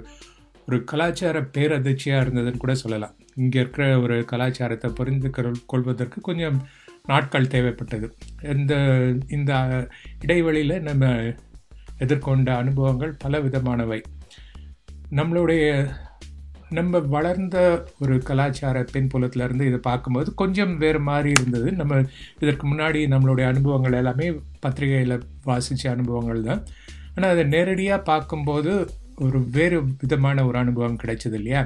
ஒரு 0.68 0.78
கலாச்சார 0.92 1.38
பேரதிர்ச்சியாக 1.56 2.24
இருந்ததுன்னு 2.24 2.64
கூட 2.64 2.74
சொல்லலாம். 2.82 3.14
இங்கே 3.42 3.60
இருக்கிற 3.64 3.86
ஒரு 4.04 4.16
கலாச்சாரத்தை 4.32 4.90
புரிந்து 5.00 5.30
கொள்வதற்கு 5.72 6.20
கொஞ்சம் 6.22 6.58
நாட்கள் 7.12 7.52
தேவைப்பட்டது. 7.54 8.08
இந்த 8.56 8.74
இந்த 9.38 9.52
இடைவெளியில் 10.26 10.76
நம்ம 10.90 11.06
எதிர்கொண்ட 12.06 12.50
அனுபவங்கள் 12.64 13.14
பல 13.24 13.40
விதமானவை 13.46 14.00
நம்மளுடைய 15.20 15.66
நம்ம 16.78 17.00
வளர்ந்த 17.14 17.58
ஒரு 18.00 18.16
கலாச்சார 18.28 18.82
பின்புலத்திலேருந்து 18.94 19.68
இதை 19.70 19.80
பார்க்கும்போது 19.88 20.30
கொஞ்சம் 20.42 20.74
வேறு 20.84 21.00
மாதிரி 21.08 21.30
இருந்தது. 21.38 21.70
நம்ம 21.80 21.94
இதற்கு 22.44 22.66
முன்னாடி 22.72 23.00
நம்மளுடைய 23.14 23.46
அனுபவங்கள் 23.54 23.98
எல்லாமே 24.02 24.28
பத்திரிகையில் 24.66 25.16
வாசித்த 25.50 25.94
அனுபவங்கள் 25.96 26.48
தான். 26.50 26.62
ஆனால் 27.16 27.34
அதை 27.34 27.46
நேரடியாக 27.56 28.08
பார்க்கும்போது 28.12 28.74
ஒரு 29.26 29.40
வேறு 29.56 29.78
விதமான 30.04 30.46
ஒரு 30.50 30.58
அனுபவம் 30.64 31.00
கிடைச்சது 31.02 31.38
இல்லையா? 31.40 31.64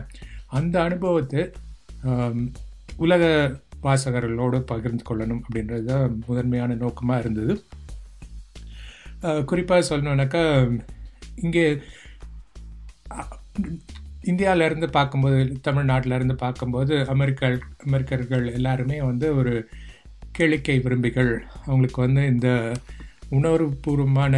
அந்த 0.59 0.75
அனுபவத்தை 0.87 1.41
உலக 3.03 3.23
வாசகர்களோடு 3.85 4.59
பகிர்ந்து 4.71 5.03
கொள்ளணும் 5.09 5.41
அப்படின்றது 5.43 5.85
தான் 5.91 6.15
முதன்மையான 6.27 6.77
நோக்கமாக 6.83 7.23
இருந்தது. 7.23 7.53
குறிப்பாக 9.49 9.87
சொல்லணுன்னாக்கா 9.89 10.43
இங்கே 11.45 11.65
இந்தியாவிலேருந்து 14.31 14.87
பார்க்கும்போது 14.97 15.37
தமிழ்நாட்டிலேருந்து 15.67 16.35
பார்க்கும்போது 16.43 16.93
அமெரிக்க 17.13 17.49
அமெரிக்கர்கள் 17.85 18.45
எல்லாருமே 18.57 18.97
வந்து 19.09 19.27
ஒரு 19.39 19.53
கேளிக்கை 20.37 20.75
விரும்பிகள். 20.85 21.31
அவங்களுக்கு 21.65 21.99
வந்து 22.05 22.21
இந்த 22.33 22.49
உணர்வுபூர்வமான 23.37 24.35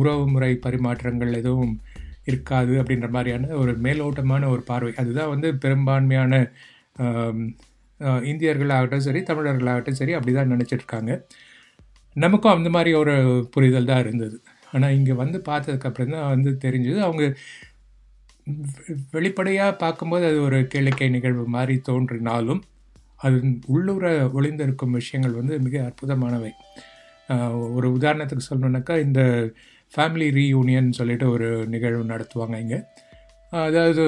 உறவு 0.00 0.24
முறை 0.34 0.50
பரிமாற்றங்கள் 0.66 1.38
எதுவும் 1.40 1.74
இருக்காது 2.30 2.72
அப்படின்ற 2.80 3.08
மாதிரியான 3.14 3.52
ஒரு 3.62 3.72
மேலோட்டமான 3.84 4.48
ஒரு 4.54 4.62
பார்வை. 4.70 4.92
அதுதான் 5.02 5.32
வந்து 5.34 5.48
பெரும்பான்மையான 5.64 6.42
இந்தியர்களாகட்டும் 8.30 9.04
சரி 9.06 9.20
தமிழர்களாகட்டும் 9.30 9.98
சரி 10.00 10.12
அப்படி 10.18 10.32
தான் 10.38 10.52
நினச்சிட்ருக்காங்க. 10.54 11.12
நமக்கும் 12.16 12.54
அந்த 12.56 12.68
மாதிரி 12.76 12.90
ஒரு 13.02 13.14
புரிதல் 13.54 13.90
தான் 13.90 14.02
இருந்தது. 14.04 14.36
ஆனால் 14.74 14.94
இங்கே 14.98 15.14
வந்து 15.22 15.38
பார்த்ததுக்கப்புறம் 15.48 16.14
தான் 16.16 16.30
வந்து 16.34 16.50
தெரிஞ்சது. 16.64 16.98
அவங்க 17.08 17.24
வெளிப்படையாக 19.16 19.72
பார்க்கும்போது 19.84 20.24
அது 20.30 20.38
ஒரு 20.48 20.58
கேளிக்கை 20.72 21.08
நிகழ்வு 21.16 21.44
மாதிரி 21.56 21.74
தோன்றினாலும் 21.88 22.62
அது 23.20 23.38
உள்ளூர 23.74 24.06
ஒளிந்திருக்கும் 24.38 24.96
விஷயங்கள் 25.00 25.38
வந்து 25.40 25.54
மிக 25.66 25.76
அற்புதமானவை. 25.88 26.52
ஒரு 27.76 27.88
உதாரணத்துக்கு 27.96 28.48
சொல்லணுன்னாக்கா 28.48 28.94
இந்த 29.06 29.20
ஃபேமிலி 29.92 30.28
ரீயூனியன் 30.38 30.88
சொல்லிட்டு 30.98 31.26
ஒரு 31.34 31.48
நிகழ்வு 31.74 32.02
நடத்துவாங்க 32.12 32.56
இங்கே. 32.64 32.78
அதாவது 33.68 34.02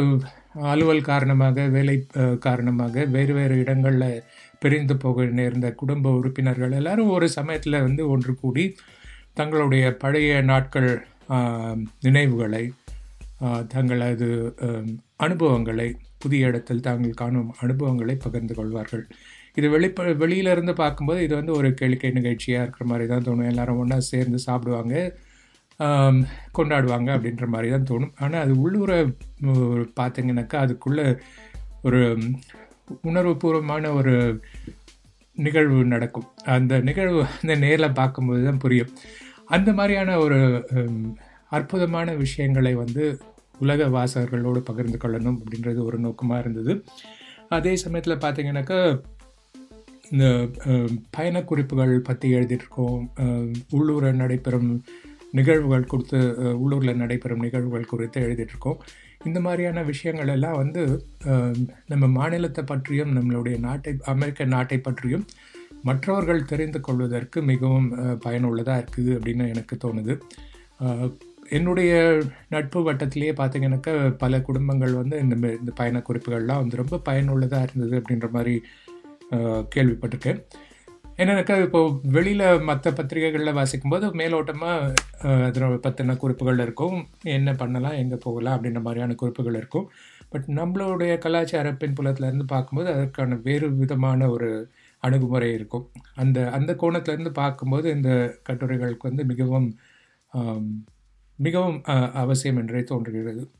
அலுவல் 0.70 1.08
காரணமாக 1.10 1.66
வேலை 1.76 1.96
காரணமாக 2.46 3.04
வேறு 3.14 3.34
வேறு 3.34 3.54
இடங்களில் 3.62 4.22
பிரிந்து 4.58 4.94
போக 4.96 5.24
நேர்ந்த 5.38 5.68
குடும்ப 5.80 6.10
உறுப்பினர்கள் 6.18 6.76
எல்லாரும் 6.80 7.12
ஒரு 7.16 7.26
சமயத்தில் 7.28 7.84
வந்து 7.86 8.02
ஒன்று 8.08 8.32
கூடி 8.34 8.64
தங்களுடைய 9.34 9.84
பழைய 10.02 10.32
நாட்கள் 10.50 10.90
நினைவுகளை 12.06 12.64
தங்களது 13.74 14.28
அனுபவங்களை 15.26 15.88
புதிய 16.22 16.50
இடத்தில் 16.50 16.86
தாங்கள் 16.86 17.20
காணும் 17.22 17.48
அனுபவங்களை 17.64 18.14
பகிர்ந்து 18.24 18.54
கொள்வார்கள். 18.54 19.04
இது 19.58 19.66
வெளிப்ப 19.70 20.04
வெளியிலேருந்து 20.22 20.74
பார்க்கும்போது 20.82 21.20
இது 21.26 21.34
வந்து 21.40 21.52
ஒரு 21.58 21.68
கேளிக்கை 21.80 22.10
நிகழ்ச்சியாக 22.18 22.64
இருக்கிற 22.64 22.84
மாதிரி 22.90 23.06
தான் 23.08 23.26
தோணும். 23.26 23.50
எல்லாரும் 23.52 23.80
ஒன்றா 23.82 23.98
சேர்ந்து 24.12 24.38
சாப்பிடுவாங்க. 24.46 24.94
கொண்டாடுவாங்க 26.56 27.08
அப்படின்ற 27.16 27.46
மாதிரி 27.54 27.68
தான் 27.74 27.88
தோணும். 27.90 28.14
ஆனால் 28.24 28.42
அது 28.44 28.54
உள்ளூரை 28.64 28.98
பார்த்தீங்கன்னாக்கா 30.00 30.58
அதுக்குள்ளே 30.64 31.06
ஒரு 31.88 32.00
உணர்வுபூர்வமான 33.10 33.84
ஒரு 33.98 34.14
நிகழ்வு 35.36 35.78
நடக்கும். 35.94 36.26
அந்த 36.54 36.72
நிகழ்வு 36.88 37.20
அந்த 37.40 37.54
நேரில் 37.64 37.96
பார்க்கும்போது 38.00 38.40
தான் 38.48 38.62
புரியும். 38.64 38.90
அந்த 39.56 39.70
மாதிரியான 39.78 40.18
ஒரு 40.24 40.40
அற்புதமான 41.56 42.08
விஷயங்களை 42.24 42.72
வந்து 42.82 43.04
உலக 43.64 43.86
வாசகர்களோடு 43.96 44.60
பகிர்ந்து 44.68 44.98
கொள்ளணும் 45.00 45.38
அப்படின்றது 45.40 45.80
ஒரு 45.88 45.98
நோக்கமாக 46.04 46.42
இருந்தது. 46.44 46.72
அதே 47.56 47.72
சமயத்தில் 47.84 48.22
பார்த்தீங்கன்னாக்கா 48.22 48.78
இந்த 50.12 50.26
பயணக்குறிப்புகள் 51.16 51.48
குறிப்புகள் 51.48 52.06
பற்றி 52.08 52.26
எழுதிட்டுருக்கோம் 52.36 53.02
உள்ளூரை 53.76 54.10
நடைபெறும் 54.22 54.70
நிகழ்வுகள் 55.38 55.88
குறித்து 55.92 56.18
உள்ளூரில் 56.62 57.00
நடைபெறும் 57.02 57.44
நிகழ்வுகள் 57.46 57.90
குறித்து 57.92 58.18
எழுதிட்டுருக்கோம். 58.26 58.78
இந்த 59.28 59.38
மாதிரியான 59.46 59.82
விஷயங்கள் 59.90 60.32
எல்லாம் 60.34 60.60
வந்து 60.62 60.82
நம்ம 61.92 62.04
மாநிலத்தை 62.18 62.62
பற்றியும் 62.70 63.12
நம்மளுடைய 63.16 63.56
நாட்டை 63.66 63.92
அமெரிக்க 64.14 64.44
நாட்டை 64.54 64.78
பற்றியும் 64.78 65.26
மற்றவர்கள் 65.88 66.48
தெரிந்து 66.52 66.80
கொள்வதற்கு 66.86 67.38
மிகவும் 67.50 67.88
பயனுள்ளதாக 68.24 68.82
இருக்குது 68.82 69.12
அப்படின்னு 69.16 69.44
எனக்கு 69.54 69.76
தோணுது. 69.84 70.14
என்னுடைய 71.58 71.92
நட்பு 72.48 72.80
வட்டத்திலேயே 72.86 73.32
பார்த்தீங்கன்னாக்கா 73.38 73.94
பல 74.22 74.40
குடும்பங்கள் 74.48 74.92
வந்து 75.00 75.16
இந்த 75.24 75.34
இந்த 75.60 75.72
பயண 75.80 76.02
குறிப்புகள்லாம் 76.08 76.62
வந்து 76.62 76.80
ரொம்ப 76.82 77.00
பயனுள்ளதாக 77.08 77.66
இருந்தது 77.68 77.94
அப்படின்ற 78.00 78.28
மாதிரி 78.36 78.54
கேள்விப்பட்டிருக்கேன். 79.74 80.40
எனக்கு 81.28 81.54
என்னன்னாக்கா 81.54 81.62
இப்போ 81.62 82.00
வெளியில் 82.02 82.60
மற்ற 82.60 82.92
பத்திரிகைகளில் 82.92 83.54
வாசிக்கும்போது 83.54 84.12
மேலோட்டமாக 84.12 84.94
அதில் 85.44 85.62
பற்றின 85.62 86.16
குறிப்புகள் 86.16 86.58
இருக்கும். 86.58 87.06
என்ன 87.22 87.52
பண்ணலாம்? 87.52 87.90
எங்கே 87.90 88.16
போகலாம்? 88.16 88.62
அப்படின்ற 88.62 88.72
மாதிரியான 88.72 89.14
குறிப்புகள் 89.14 89.54
இருக்கும். 89.54 89.90
பட் 90.28 90.44
நம்மளுடைய 90.46 91.18
கலாச்சார 91.18 91.72
பின்புலத்திலேருந்து 91.72 92.42
பார்க்கும்போது 92.42 92.92
அதற்கான 92.92 93.38
வேறு 93.42 93.74
விதமான 93.76 94.28
ஒரு 94.28 94.70
அணுகுமுறை 94.98 95.52
இருக்கும். 95.52 95.88
அந்த 96.14 96.50
அந்த 96.50 96.72
கோணத்திலேருந்து 96.72 97.28
பார்க்கும்போது 97.28 97.90
இந்த 97.90 98.38
கட்டுரைகளுக்கு 98.50 99.08
வந்து 99.08 99.24
மிகவும் 99.24 99.78
மிகவும் 101.36 101.82
அவசியம் 102.12 102.56
என்றே 102.56 102.82
தோன்றுகிறது. 102.82 103.50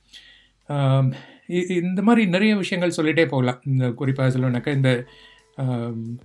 இ- 1.48 1.70
இந்த 1.70 2.02
மாதிரி 2.02 2.26
நிறைய 2.26 2.56
விஷயங்கள் 2.56 3.04
சொல்லிகிட்டே 3.04 3.26
போகலாம். 3.28 3.60
இந்த 3.64 3.90
குறிப்பாக 3.90 4.38
சொல்லணுனாக்கா 4.38 4.74
இந்த 4.74 5.04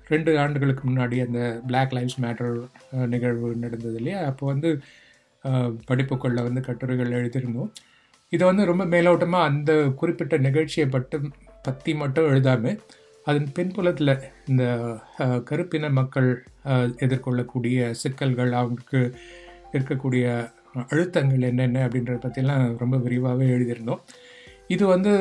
ரெண்டு 0.07 0.39
ஆண்டுகளுக்கு 0.39 0.89
முன்னாடி 0.89 1.17
அந்த 1.23 1.39
பிளாக் 1.67 1.93
லைஃப்ஸ் 1.93 2.21
மேட்டர் 2.21 2.53
நிகழ்வு 3.07 3.55
நடந்தது 3.55 3.95
இல்லையா? 3.95 4.19
அப்போ 4.25 4.45
வந்து 4.45 4.69
அஹ், 5.43 5.73
வந்து 6.43 6.61
கட்டுரைகள் 6.61 7.17
எழுதியிருந்தோம். 7.17 7.71
இதை 8.33 8.47
வந்து 8.47 8.65
ரொம்ப 8.65 8.85
மேலோட்டமாக 8.85 9.49
அந்த 9.49 9.71
குறிப்பிட்ட 9.95 10.37
நிகழ்ச்சியை 10.37 10.87
பட்டு 10.89 11.17
பற்றி 11.63 11.93
மட்டும் 11.93 12.29
எழுதாமல் 12.29 12.79
அதன் 13.27 13.47
பின்புலத்தில் 13.53 14.11
இந்த 14.47 14.63
கருப்பின 15.43 15.89
மக்கள் 15.91 16.29
எதிர்கொள்ளக்கூடிய 17.01 17.79
சிக்கல்கள் 17.93 18.51
அவங்களுக்கு 18.53 19.01
இருக்கக்கூடிய 19.73 20.25
அழுத்தங்கள் 20.85 21.41
என்னென்ன 21.41 21.87
அப்படின்றத 21.87 22.19
பற்றிலாம் 22.21 22.77
ரொம்ப 22.77 22.97
விரிவாகவே 22.97 23.45
எழுதியிருந்தோம். 23.47 24.01
இது 24.67 24.83
வந்து 24.87 25.11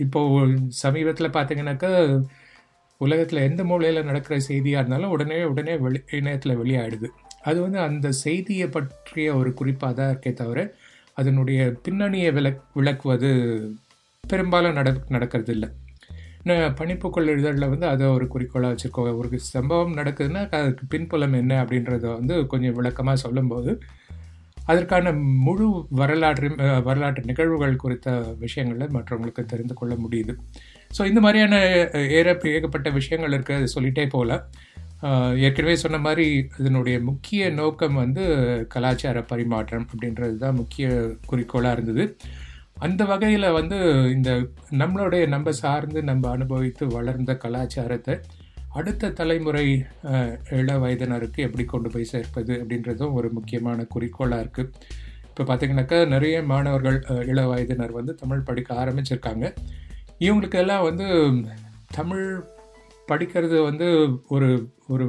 இப்போது 0.00 0.52
சமீபத்தில் 0.82 1.34
பார்த்தீங்கன்னாக்கா 1.34 1.90
உலகத்தில் 2.96 3.46
எந்த 3.48 3.64
மூலையில் 3.64 4.04
நடக்கிற 4.04 4.38
செய்தியாக 4.40 4.80
இருந்தாலும் 4.80 5.10
உடனே 5.10 5.44
உடனே 5.44 5.76
வெளி 5.76 6.00
இணையத்தில் 6.10 6.58
வெளியாயிடுது. 6.58 7.08
அது 7.42 7.60
வந்து 7.60 7.78
அந்த 7.78 8.10
செய்தியை 8.10 8.68
பற்றிய 8.68 9.36
ஒரு 9.36 9.54
குறிப்பாக 9.54 9.92
தான் 9.92 10.12
இருக்கே 10.12 10.32
தவிர 10.32 10.74
அதனுடைய 11.14 11.60
பின்னணியை 11.82 12.30
விளக் 12.32 12.60
விளக்குவது 12.74 13.30
பெரும்பாலும் 14.24 14.72
நட 14.72 14.94
நடக்கிறது 15.08 15.52
இல்லை 15.52 15.68
நான் 16.42 16.74
பனிப்புக்குள் 16.74 17.38
இதழில் 17.38 17.68
வந்து 17.68 17.86
அதை 17.86 18.06
ஒரு 18.06 18.26
குறிக்கோளாக 18.28 18.74
வச்சுருக்கோம். 18.74 19.16
ஒரு 19.16 19.38
சம்பவம் 19.38 19.96
நடக்குதுன்னா 19.96 20.40
அதுக்கு 20.60 20.84
பின்புலம் 20.88 21.32
என்ன 21.32 21.64
அப்படின்றத 21.64 22.06
வந்து 22.14 22.46
கொஞ்சம் 22.46 22.72
விளக்கமாக 22.72 23.16
சொல்லும்போது 23.16 23.80
அதற்கான 24.64 25.12
முழு 25.46 25.86
வரலாற்று 25.90 26.48
வரலாற்று 26.82 27.22
நிகழ்வுகள் 27.24 27.76
குறித்த 27.76 28.34
விஷயங்களை 28.38 28.86
மற்றவங்களுக்கு 28.86 29.44
தெரிந்து 29.44 29.74
கொள்ள 29.74 29.94
முடியுது. 29.94 30.34
ஸோ 30.90 31.02
இந்த 31.10 31.20
மாதிரியான 31.20 31.56
ஏற 32.18 32.36
ஏகப்பட்ட 32.52 32.90
விஷயங்கள் 32.90 33.36
இருக்குது 33.36 33.58
அது 33.60 33.74
சொல்லிகிட்டே 33.76 34.06
போகலாம் 34.16 34.44
ஏற்கனவே 35.46 35.76
சொன்ன 35.82 35.98
மாதிரி 35.98 36.26
இதனுடைய 36.60 36.96
முக்கிய 37.08 37.50
நோக்கம் 37.60 38.00
வந்து 38.02 38.22
கலாச்சார 38.74 39.20
பரிமாற்றம் 39.32 39.86
அப்படின்றது 39.90 40.36
தான் 40.36 40.58
முக்கிய 40.60 40.86
குறிக்கோளாக 41.26 41.74
இருந்தது. 41.76 42.04
அந்த 42.78 43.02
வகையில் 43.04 43.56
வந்து 43.58 43.78
இந்த 44.16 44.30
நம்மளுடைய 44.82 45.24
நம்ம 45.26 45.52
சார்ந்து 45.62 46.00
நம்ம 46.02 46.30
அனுபவித்து 46.36 46.84
வளர்ந்த 46.94 47.32
கலாச்சாரத்தை 47.44 48.16
அடுத்த 48.78 49.12
தலைமுறை 49.18 49.66
இள 50.60 50.70
வயதினருக்கு 50.84 51.40
எப்படி 51.48 51.64
கொண்டு 51.64 51.88
போய் 51.90 52.12
சேர்ப்பது 52.12 52.52
அப்படின்றதும் 52.60 53.16
ஒரு 53.18 53.28
முக்கியமான 53.32 53.84
குறிக்கோளாக 53.94 54.44
இருக்குது 54.44 54.72
இப்போ 55.28 55.44
பார்த்திங்கனாக்கா 55.44 55.98
நிறைய 56.06 56.36
மாணவர்கள் 56.50 56.98
இள 57.30 57.40
வயதினர் 57.46 57.92
வந்து 57.92 58.12
தமிழ் 58.14 58.46
படிக்க 58.48 58.70
ஆரம்பிச்சிருக்காங்க. 58.82 59.46
இவங்களுக்கெல்லாம் 60.20 60.86
வந்து 60.88 61.06
தமிழ் 61.98 62.26
படிக்கிறது 63.10 63.56
வந்து 63.64 63.86
ஒரு 64.28 64.50
ஒரு 64.88 65.06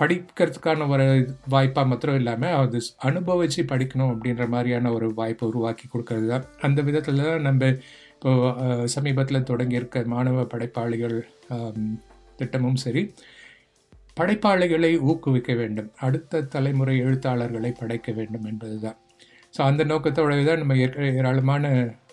படிக்கிறதுக்கான 0.00 0.86
ஒரு 0.94 1.04
வாய்ப்பாக 1.48 1.88
மாத்திரம் 1.90 2.18
இல்லாமல் 2.20 2.54
அது 2.56 2.78
அனுபவித்து 3.08 3.62
படிக்கணும் 3.72 4.12
அப்படின்ற 4.14 4.44
மாதிரியான 4.54 4.92
ஒரு 4.92 5.06
வாய்ப்பை 5.14 5.44
உருவாக்கி 5.48 5.86
கொடுக்கறது 5.92 6.26
தான். 6.32 6.44
அந்த 6.60 6.80
விதத்தில் 6.82 7.22
தான் 7.22 7.46
நம்ம 7.48 7.70
இப்போ 8.14 8.30
சமீபத்தில் 8.96 9.48
தொடங்கியிருக்க 9.50 10.04
மாணவ 10.14 10.44
படைப்பாளிகள் 10.52 11.16
திட்டமும் 12.36 12.80
சரி 12.84 13.02
படைப்பாளிகளை 14.16 14.92
ஊக்குவிக்க 15.10 15.52
வேண்டும். 15.54 15.90
அடுத்த 16.06 16.42
தலைமுறை 16.54 16.96
எழுத்தாளர்களை 16.98 17.70
படைக்க 17.80 18.12
வேண்டும் 18.12 18.46
என்பது 18.52 18.76
தான் 18.80 18.98
ஸோ 19.54 19.62
அந்த 19.70 19.82
நோக்கத்தோட 19.84 20.32
தான் 20.50 20.58
நம்ம 20.58 20.76
ஏற்க 20.84 21.02
ஏராளமான 21.20 21.64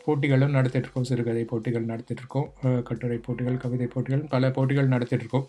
போட்டிகளும் 0.06 0.56
நடத்திட்டுருக்கோம் 0.56 1.10
சிறுகதை 1.10 1.44
போட்டிகள் 1.44 1.86
நடத்திட்டுருக்கோம் 1.86 2.82
கட்டுரை 2.82 3.18
போட்டிகள் 3.18 3.58
கவிதை 3.58 3.88
போட்டிகள் 3.88 4.28
பல 4.30 4.52
போட்டிகள் 4.52 4.88
நடத்திட்டுருக்கோம். 4.88 5.48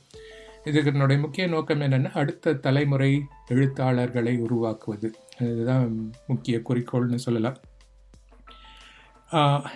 இதனுடைய 0.65 0.81
இதுக்கு 0.91 1.19
முக்கிய 1.19 1.47
நோக்கம் 1.47 1.81
என்னென்னா 1.81 2.11
அடுத்த 2.21 2.55
தலைமுறை 2.67 3.11
எழுத்தாளர்களை 3.49 4.35
உருவாக்குவது. 4.39 5.09
இதுதான் 5.41 6.13
முக்கிய 6.27 6.61
குறிக்கோள்னு 6.69 7.25
சொல்லலாம். 7.27 7.57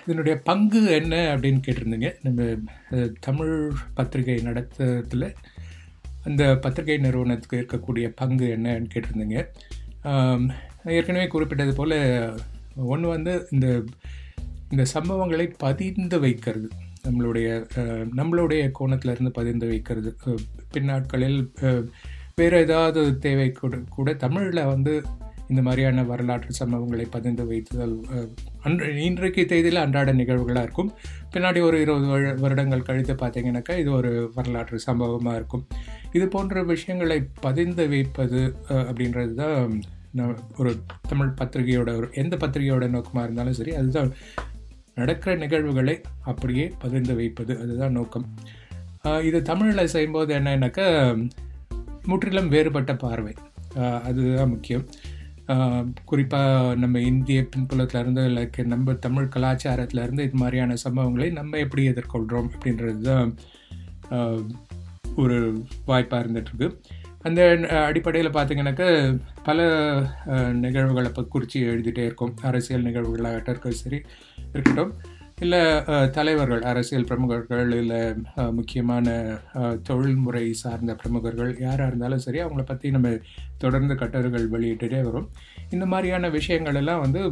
இதனுடைய 0.04 0.34
பங்கு 0.44 0.80
என்ன 0.90 1.16
அப்படின்னு 1.36 1.62
கேட்டிருந்தீங்க. 1.66 2.08
நம்ம 2.22 2.42
தமிழ் 3.20 3.54
பத்திரிகை 3.94 4.36
நடத்துறதுல 4.44 5.32
அந்த 6.24 6.56
பத்திரிகை 6.56 6.96
நிறுவனத்துக்கு 6.98 7.58
இருக்கக்கூடிய 7.60 8.06
பங்கு 8.16 8.46
என்னன்னு 8.56 8.88
கேட்டிருந்தீங்க. 8.94 9.38
ஏற்கனவே 10.84 11.26
குறிப்பிட்டது 11.26 11.74
போல் 11.74 11.96
ஒன்று 12.92 13.08
வந்து 13.08 13.32
இந்த 13.50 13.68
இந்த 14.70 14.84
சம்பவங்களை 14.94 15.46
பதிந்து 15.58 16.18
வைக்கிறது. 16.20 16.68
நம்மளுடைய 17.04 17.48
நம்மளுடைய 18.18 18.62
கோணத்திலிருந்து 18.78 19.32
பதிந்து 19.32 19.66
வைக்கிறது. 19.66 20.10
பின்னாட்களில் 20.72 21.40
வேறு 22.36 22.58
ஏதாவது 22.58 23.00
தேவை 23.18 23.48
கூட 23.52 23.76
கூட 23.90 24.08
தமிழில் 24.16 24.68
வந்து 24.68 24.92
இந்த 25.50 25.60
மாதிரியான 25.62 26.02
வரலாற்று 26.04 26.52
சம்பவங்களை 26.58 27.06
பதிந்து 27.10 27.44
வைத்தல் 27.46 27.94
அஹ், 28.10 28.28
அன்று 28.62 28.88
இன்றைக்கு 29.02 29.42
தேதியில் 29.46 29.82
அன்றாட 29.84 30.12
நிகழ்வுகளாக 30.12 30.62
இருக்கும். 30.62 30.90
பின்னாடி 31.32 31.60
ஒரு 31.62 31.76
இருபது 31.80 32.06
வருடங்கள் 32.40 32.84
கழித்து 32.84 33.14
பார்த்தீங்கன்னாக்கா 33.14 33.76
இது 33.78 33.90
ஒரு 33.92 34.10
வரலாற்று 34.34 34.78
சம்பவமாக 34.80 35.36
இருக்கும். 35.36 35.64
இது 36.12 36.26
போன்ற 36.28 36.62
விஷயங்களை 36.64 37.18
பதிந்து 37.40 37.86
வைப்பது 37.88 38.42
அப்படின்றது 38.82 39.34
தான் 39.34 39.72
நான் 40.14 40.36
ஒரு 40.58 40.70
தமிழ் 41.08 41.36
பத்திரிகையோட 41.40 41.90
ஒரு 41.96 42.08
எந்த 42.14 42.34
பத்திரிகையோட 42.36 42.86
நோக்கமாக 42.90 43.26
இருந்தாலும் 43.26 43.52
சரி 43.52 43.74
அதுதான் 43.74 44.10
நடக்கிற 44.98 45.32
நிகழ்வுகளை 45.42 45.96
அப்படியே 46.30 46.66
பகிர்ந்து 46.78 47.14
வைப்பது 47.20 47.52
அதுதான் 47.62 47.96
நோக்கம். 47.98 48.26
இது 49.28 49.38
தமிழில் 49.50 49.92
செய்யும்போது 49.94 50.30
என்னன்னாக்கா 50.38 50.86
முற்றிலும் 52.06 52.52
வேறுபட்ட 52.54 52.92
பார்வை. 53.04 53.34
அதுதான் 54.08 54.52
முக்கியம். 54.54 54.86
குறிப்பாக 56.04 56.74
நம்ம 56.82 57.00
இந்திய 57.10 57.40
பின்புலத்திலேருந்து 57.52 58.24
லைக் 58.36 58.58
நம்ம 58.72 58.94
தமிழ் 59.04 59.32
கலாச்சாரத்திலேருந்து 59.34 60.26
இது 60.26 60.38
மாதிரியான 60.42 60.74
சம்பவங்களை 60.84 61.28
நம்ம 61.38 61.58
எப்படி 61.64 61.82
எதிர்கொள்கிறோம் 61.90 62.50
அப்படின்றது 62.54 63.00
தான் 63.08 63.30
ஒரு 65.16 65.38
வாய்ப்பாக 65.86 66.20
இருந்துகிட்ருக்கு 66.24 66.68
அந்த 67.26 67.40
அடிப்படையில் 67.88 68.36
பார்த்தீங்கன்னாக்கா 68.36 68.88
பல 69.46 69.60
நிகழ்வுகளை 70.64 71.08
இப்போ 71.10 71.22
குறித்து 71.34 71.60
எழுதிட்டே 71.70 72.04
இருக்கும். 72.08 72.34
அரசியல் 72.48 72.86
நிகழ்வுகளாகட்டும் 72.88 73.54
இருக்க 73.54 73.70
சரி 73.84 73.98
இருக்கட்டும். 74.52 74.92
இல்லை 75.44 75.60
தலைவர்கள் 76.16 76.62
அரசியல் 76.70 77.06
பிரமுகர்கள் 77.08 77.68
இல்லை 77.80 78.00
முக்கியமான 78.58 79.06
தொழில்முறை 79.88 80.44
சார்ந்த 80.62 80.94
பிரமுகர்கள் 81.00 81.52
யாராக 81.66 81.90
இருந்தாலும் 81.90 82.24
சரி 82.24 82.40
அவங்கள 82.44 82.64
பற்றி 82.70 82.90
நம்ம 82.96 83.12
தொடர்ந்து 83.64 83.94
கட்டுரைகள் 84.00 84.50
வெளியிட்டுட்டே 84.54 85.02
வரும். 85.08 85.28
இந்த 85.74 85.86
மாதிரியான 85.92 86.30
விஷயங்கள் 86.38 86.80
எல்லாம் 86.82 87.04
வந்து 87.04 87.22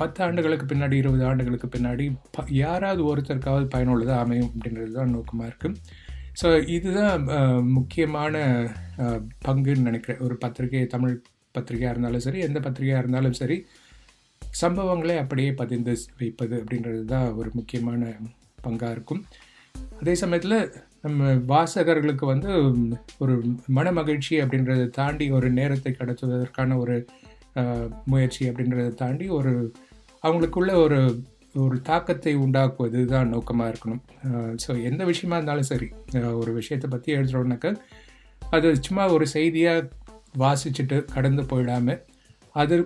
பத்து 0.00 0.20
ஆண்டுகளுக்கு 0.26 0.66
பின்னாடி 0.72 0.96
இருபது 1.02 1.24
ஆண்டுகளுக்கு 1.30 1.68
பின்னாடி 1.74 2.04
ப 2.36 2.44
யாராவது 2.62 3.02
ஒருத்தருக்காவது 3.10 3.66
பயனுள்ளதாக 3.74 4.24
அமையும் 4.24 4.50
அப்படின்றது 4.50 4.92
தான் 4.98 5.14
நோக்கமாக 5.16 5.50
இருக்குது 5.50 5.78
ஸோ 6.40 6.48
இதுதான் 6.74 7.24
முக்கியமான 7.76 8.34
பங்குன்னு 9.46 9.88
நினைக்கிறேன். 9.88 10.20
ஒரு 10.26 10.34
பத்திரிகை 10.44 10.84
தமிழ் 10.94 11.16
பத்திரிகையாக 11.54 11.92
இருந்தாலும் 11.94 12.24
சரி 12.26 12.40
எந்த 12.48 12.58
பத்திரிகையாக 12.66 13.02
இருந்தாலும் 13.02 13.38
சரி 13.40 13.56
சம்பவங்களை 14.62 15.16
அப்படியே 15.22 15.50
பதிந்து 15.60 15.92
வைப்பது 16.20 16.54
அப்படின்றது 16.62 17.02
தான் 17.12 17.28
ஒரு 17.40 17.50
முக்கியமான 17.58 18.00
பங்காக 18.64 18.94
இருக்கும். 18.96 19.22
அதே 20.00 20.14
சமயத்தில் 20.22 20.58
நம்ம 21.04 21.30
வாசகர்களுக்கு 21.52 22.24
வந்து 22.32 22.50
ஒரு 23.22 23.34
மன 23.76 23.86
மகிழ்ச்சி 23.98 24.34
அப்படின்றத 24.42 24.82
தாண்டி 24.98 25.26
ஒரு 25.38 25.48
நேரத்தை 25.58 25.92
கடத்துவதற்கான 25.92 26.76
ஒரு 26.82 26.96
முயற்சி 28.12 28.42
அப்படின்றத 28.50 28.90
தாண்டி 29.02 29.26
ஒரு 29.38 29.52
அவங்களுக்குள்ள 30.24 30.72
ஒரு 30.84 30.98
ஒரு 31.54 31.76
தாக்கத்தை 31.82 32.32
உண்டாக்குவது 32.34 33.00
தான் 33.06 33.32
நோக்கமாக 33.34 33.70
இருக்கணும். 33.72 34.02
ஸோ 34.64 34.70
எந்த 34.88 35.02
விஷயமா 35.04 35.36
இருந்தாலும் 35.36 35.70
சரி 35.72 35.88
ஒரு 36.40 36.52
விஷயத்தை 36.60 36.88
பற்றி 36.90 37.10
எழுதுறோன்னாக்க 37.16 37.70
அது 38.42 38.68
சும்மா 38.86 39.04
ஒரு 39.12 39.26
செய்தியாக 39.26 39.90
வாசிச்சுட்டு 40.38 40.98
கடந்து 41.14 41.42
போயிடாம 41.42 41.96
அது 42.54 42.76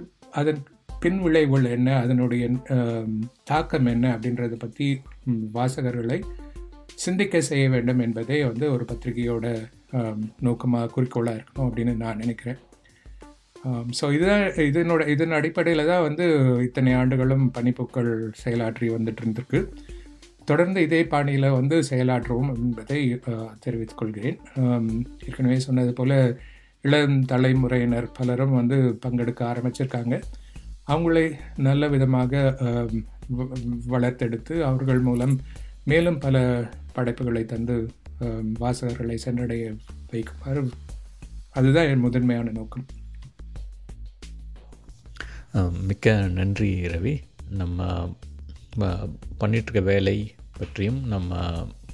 அதன் 0.41 0.61
பின் 1.01 1.21
விளைவுகள் 1.23 1.73
என்ன 1.77 1.89
அதனுடைய 2.03 2.45
தாக்கம் 3.45 3.89
என்ன 3.95 4.07
அப்படின்றத 4.17 4.57
பற்றி 4.59 4.87
வாசகர்களை 5.57 6.19
சிந்திக்க 6.95 7.41
செய்ய 7.41 7.65
வேண்டும் 7.69 7.99
என்பதே 7.99 8.39
வந்து 8.45 8.67
ஒரு 8.73 8.85
பத்திரிகையோட 8.85 9.47
நோக்கமாக 10.47 10.91
குறிக்கோளாக 10.95 11.37
இருக்கணும் 11.39 11.69
அப்படின்னு 11.69 11.95
நான் 11.95 12.21
நினைக்கிறேன். 12.23 12.59
ஸோ 13.99 14.05
இதுதான் 14.17 14.45
இதனோட 14.69 15.03
இதன் 15.15 15.37
அடிப்படையில் 15.39 15.91
தான் 15.91 16.05
வந்து 16.07 16.25
இத்தனை 16.67 16.93
ஆண்டுகளும் 17.01 17.45
பனிப்பூக்கள் 17.57 18.11
செயலாற்றி 18.43 18.89
வந்துட்டு 18.97 19.23
இருந்திருக்கு 19.23 19.61
தொடர்ந்து 20.51 20.81
இதே 20.87 21.01
பாணியில் 21.13 21.57
வந்து 21.59 21.77
செயலாற்றுவோம் 21.91 22.51
என்பதை 22.55 22.99
தெரிவித்துக் 23.65 24.01
கொள்கிறேன். 24.01 24.39
ஏற்கனவே 25.27 25.57
சொன்னது 25.67 25.93
போல் 26.01 26.17
இளம் 26.89 27.17
தலைமுறையினர் 27.31 28.07
பலரும் 28.19 28.55
வந்து 28.59 28.77
பங்கெடுக்க 29.05 29.43
ஆரம்பிச்சிருக்காங்க. 29.53 30.17
அவங்களை 30.93 31.25
நல்ல 31.69 31.89
விதமாக 31.95 32.43
வளர்த்தெடுத்து 33.95 34.57
அவர்கள் 34.69 35.01
மூலம் 35.09 35.35
மேலும் 35.91 36.21
பல 36.27 36.37
படைப்புகளை 36.99 37.43
தந்து 37.55 37.77
வாசகர்களை 38.63 39.17
சென்றடைய 39.25 39.65
வைக்குமாறு. 40.13 40.63
அதுதான் 41.59 41.91
என் 41.93 42.07
முதன்மையான 42.07 42.53
நோக்கம். 42.61 42.87
மிக்க 45.57 46.21
நன்றி 46.21 46.87
ரவி. 46.87 47.23
நம்ம 47.51 48.09
ம- 48.79 49.19
பண்ணிகிட்ருக்க 49.41 49.83
வேலை 49.83 50.35
பற்றியும் 50.59 51.07
நம்ம 51.07 51.37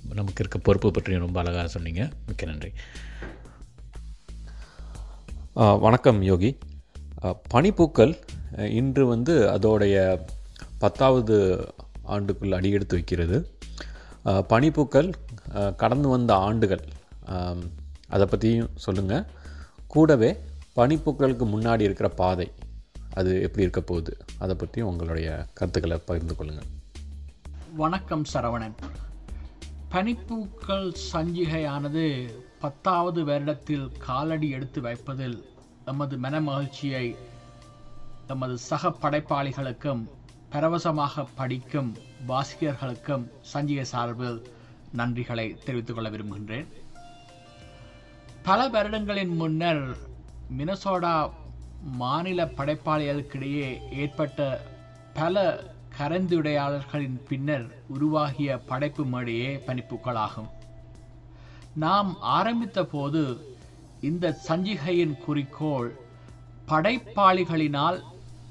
நமக்கு 0.08 0.34
இருக்க 0.38 0.58
பொறுப்பு 0.58 0.90
பற்றியும் 0.90 1.20
ரொம்ப 1.20 1.40
அழகாக 1.40 1.68
சொன்னீங்க. 1.68 2.10
மிக்க 2.26 2.46
நன்றி. 2.46 2.72
வணக்கம் 5.54 6.22
யோகி. 6.22 6.58
பனிப்பூக்கள் 7.54 8.18
இன்று 8.58 9.06
வந்து 9.06 9.48
அதோடைய 9.48 10.20
பத்தாவது 10.78 11.66
ஆண்டுக்குள் 12.08 12.54
அடியெடுத்து 12.54 12.94
வைக்கிறது. 12.94 13.58
பனிப்பூக்கள் 14.24 15.12
கடந்து 15.76 16.08
வந்த 16.08 16.34
ஆண்டுகள். 16.34 16.84
அதை 18.08 18.26
பற்றியும் 18.26 18.70
சொல்லுங்கள் 18.74 19.24
கூடவே 19.86 20.36
பனிப்பூக்களுக்கு 20.76 21.44
முன்னாடி 21.44 21.80
இருக்கிற 21.80 22.08
பாதை. 22.08 22.50
அது 23.14 23.42
எப்படி 23.42 23.62
இருக்க 23.62 23.80
போகுது? 23.80 24.16
அதை 24.38 24.54
பற்றியும் 24.54 24.88
உங்களுடைய 24.88 25.46
கருத்துக்களை 25.54 25.98
பகிர்ந்து 26.06 26.36
கொள்ளுங்கள். 26.36 26.66
வணக்கம் 27.76 28.24
சரவணன். 28.34 28.72
பனிப்பூக்கள் 29.90 30.94
சஞ்சிகையானது 31.12 32.32
பத்தாவது 32.60 33.24
வருடத்தில் 33.24 33.98
காலடி 33.98 34.50
எடுத்து 34.50 34.80
வைப்பதில் 34.80 35.44
எமது 35.84 36.18
மன 36.18 36.40
மகிழ்ச்சியை 36.40 37.16
எமது 38.26 38.58
சக 38.58 38.88
படைப்பாளிகளுக்கும் 38.88 40.08
பரவசமாக 40.50 41.26
படிக்கும் 41.34 41.96
வாசிகர்களுக்கும் 42.28 43.30
சஞ்சிகை 43.54 43.80
சார்பில் 43.80 44.42
நன்றிகளை 44.96 45.58
தெரிவித்துக் 45.64 45.94
கொள்ள 45.94 46.10
விரும்புகின்றேன். 46.10 46.66
பல 48.42 48.68
வருடங்களின் 48.68 49.34
முன்னர் 49.34 49.96
மினசோடா 50.58 51.30
மாநில 51.82 52.44
படைப்பாளிகளுக்கிடையே 52.44 53.92
ஏற்பட்ட 53.92 54.60
பல 55.14 55.64
கலந்துரையாடல்களின் 55.98 57.20
பின்னர் 57.28 57.82
உருவாகிய 57.88 58.58
படைப்பு 58.58 59.04
மேடையே 59.04 59.62
பணிப்புகளாகும். 59.66 60.50
நாம் 61.74 62.16
ஆரம்பித்த 62.20 62.84
போது 62.84 63.54
இந்த 64.00 64.38
சஞ்சிகையின் 64.48 65.18
குறிக்கோள் 65.18 65.96
படைப்பாளிகளினால் 66.68 68.02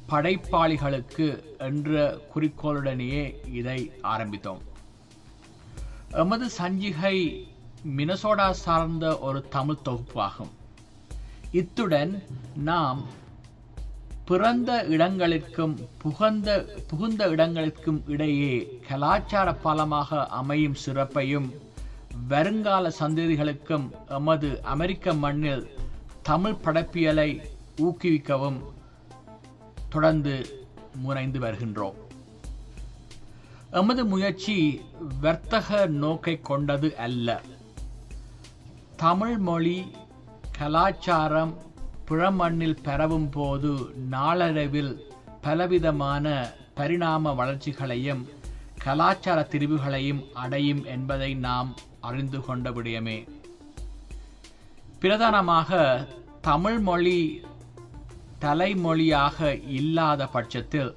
படைப்பாளிகளுக்கு 0.10 1.58
என்ற 1.58 2.20
குறிக்கோளுடனேயே 2.36 3.54
இதை 3.54 3.92
ஆரம்பித்தோம். 4.04 4.62
எமது 6.12 6.50
சஞ்சிகை 6.58 7.48
மினசோடா 7.98 8.52
சார்ந்த 8.52 9.18
ஒரு 9.18 9.48
தமிழ் 9.48 9.84
தொகுப்பாகும். 9.86 10.60
இத்துடன் 11.52 12.24
நாம் 12.56 13.06
பிறந்த 14.26 14.84
இடங்களுக்கும் 14.84 15.80
புகந்த 15.98 16.66
புகுந்த 16.88 17.28
இடங்களுக்கும் 17.28 18.04
இடையே 18.08 18.82
கலாச்சார 18.88 19.52
பாலமாக 19.64 20.26
அமையும் 20.26 20.76
சிறப்பையும் 20.86 21.50
வருங்கால 22.28 22.92
சந்ததிகளுக்கும் 23.00 23.90
எமது 24.08 24.62
அமெரிக்க 24.64 25.14
மண்ணில் 25.14 25.70
தமிழ் 26.22 26.56
படைப்பியலை 26.64 27.44
ஊக்குவிக்கவும் 27.78 28.60
தொடர்ந்து 29.90 30.46
முனைந்து 31.04 31.40
வருகின்றோம். 31.40 32.00
எமது 33.72 34.06
முயற்சி 34.06 34.82
வர்த்தக 35.22 35.88
நோக்கை 35.88 36.42
கொண்டது 36.42 36.98
அல்ல. 36.98 37.42
தமிழ் 38.96 39.38
மொழி 39.38 39.92
கலாச்சாரம் 40.62 41.54
பிறமண்ணில் 42.08 42.82
பரவும் 42.84 43.30
போது 43.30 43.94
நாளடைவில் 44.10 45.08
பலவிதமான 45.42 46.26
பரிணாம 46.76 47.34
வளர்ச்சிகளையும் 47.34 48.30
கலாச்சார 48.84 49.48
திரிவுகளையும் 49.52 50.22
அடையும் 50.34 50.84
என்பதை 50.86 51.34
நாம் 51.34 51.76
அறிந்து 52.02 52.40
கொண்ட 52.42 52.70
விடயமே. 52.70 53.28
பிரதானமாக 55.00 55.80
தமிழ் 56.42 56.80
மொழி 56.80 57.44
தலைமொழியாக 58.42 59.68
இல்லாத 59.68 60.28
பட்சத்தில் 60.28 60.94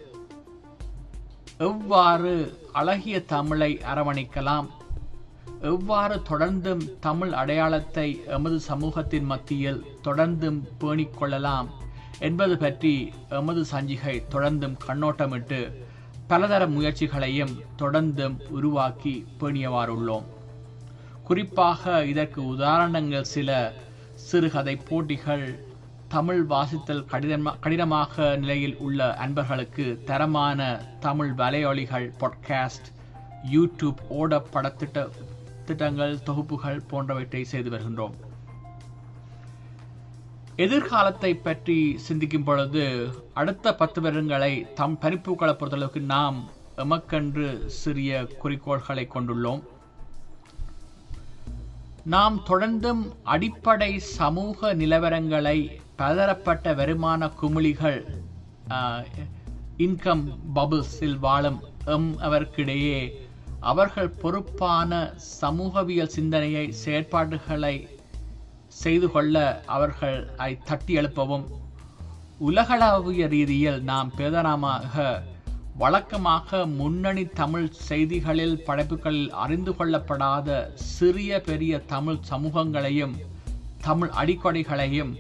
எவ்வாறு 1.59 2.59
அழகிய 2.73 3.25
தமிழை 3.25 3.81
அரவணைக்கலாம் 3.95 4.67
எவ்வாறு 5.65 6.23
தொடர்ந்தும் 6.29 6.99
தமிழ் 7.01 7.33
அடையாளத்தை 7.33 8.23
எமது 8.27 8.61
சமூகத்தின் 8.61 9.25
மத்தியில் 9.25 9.85
தொடர்ந்தும் 10.05 10.63
பேணிக் 10.79 11.19
கொள்ளலாம் 11.19 11.69
என்பது 12.19 12.59
பற்றி 12.59 13.13
எமது 13.29 13.65
சஞ்சிகை 13.73 14.23
தொடர்ந்தும் 14.31 14.77
கண்ணோட்டமிட்டு 14.87 15.73
பலதர 16.27 16.67
முயற்சிகளையும் 16.67 17.55
தொடர்ந்தும் 17.79 18.49
உருவாக்கி 18.49 19.27
பேணியவாறுள்ளோம். 19.41 20.25
குறிப்பாக 21.25 22.05
இதற்கு 22.05 22.47
உதாரணங்கள் 22.47 23.25
சில 23.25 23.73
சிறுகதை 24.15 24.77
போட்டிகள் 24.77 25.67
தமிழ் 26.09 26.47
வாசித்தல் 26.49 27.07
கடினமா 27.13 27.61
கடினமாக 27.61 28.37
நிலையில் 28.37 28.77
உள்ள 28.77 29.15
அன்பர்களுக்கு 29.15 30.03
தரமான 30.05 30.81
தமிழ் 31.01 31.33
வலையொலிகள் 31.37 32.13
பாட்காஸ்ட் 32.21 32.89
யூடியூப் 33.53 33.97
ஓட 34.09 34.47
படத்திட்ட 34.53 35.09
திட்டங்கள் 35.65 36.23
தொகுப்புகள் 36.29 36.79
போன்றவற்றை 36.91 37.43
செய்து 37.53 37.71
வருகின்றோம். 37.71 38.17
எதிர்காலத்தை 40.65 41.31
பற்றி 41.47 41.79
சிந்திக்கும் 42.07 42.47
பொழுது 42.49 42.85
அடுத்த 43.33 43.75
பத்து 43.81 44.01
வருடங்களை 44.03 44.53
தம் 44.81 44.99
பனிப்பூக்களை 45.03 45.55
பொறுத்தளவுக்கு 45.61 46.01
நாம் 46.15 46.39
எமக்கென்று 46.85 47.47
சிறிய 47.81 48.29
குறிக்கோள்களை 48.43 49.05
கொண்டுள்ளோம். 49.15 49.63
நாம் 52.15 52.37
தொடர்ந்தும் 52.49 53.03
அடிப்படை 53.35 53.93
சமூக 53.99 54.75
நிலவரங்களை 54.75 55.59
பலதரப்பட்ட 55.97 56.75
வருமான 56.81 57.31
குமிழிகள் 57.41 58.01
இன்கம் 59.85 60.25
பபுள்ஸில் 60.55 61.19
வாழும் 61.19 61.61
எம் 61.95 62.11
அவர்க்கிடையே 62.21 62.99
அவர்கள் 63.71 64.17
பொறுப்பான 64.23 64.93
சமூகவியல் 65.41 66.15
சிந்தனையை 66.15 66.65
செயற்பாடுகளை 66.85 67.75
செய்து 68.83 69.09
கொள்ள 69.11 69.37
அவர்கள் 69.77 70.19
அதை 70.37 70.55
தட்டி 70.69 70.93
எழுப்பவும். 71.01 71.45
உலகளாவிய 72.49 73.27
ரீதியில் 73.35 73.79
நாம் 73.91 74.11
பிரதானமாக 74.17 75.05
வழக்கமாக 75.83 76.67
முன்னணி 76.79 77.25
தமிழ் 77.41 77.69
செய்திகளில் 77.89 78.57
படைப்புகளில் 78.67 79.31
அறிந்து 79.45 79.73
கொள்ளப்படாத 79.79 80.59
சிறிய 80.75 81.41
பெரிய 81.49 81.81
தமிழ் 81.95 82.21
சமூகங்களையும் 82.31 83.15
தமிழ் 83.87 84.13
அடிக்கொடைகளையும் 84.23 85.15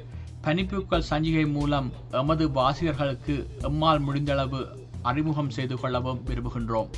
பணிப்புக்கள் 0.44 1.08
சஞ்சிகை 1.10 1.46
மூலம் 1.56 1.88
எமது 2.20 2.46
வாசிகர்களுக்கு 2.58 3.36
எம்மால் 3.70 4.04
முடிந்தளவு 4.08 4.62
அறிமுகம் 5.02 5.50
செய்து 5.50 5.76
கொள்ளவும் 5.80 6.22
விரும்புகின்றோம். 6.28 6.92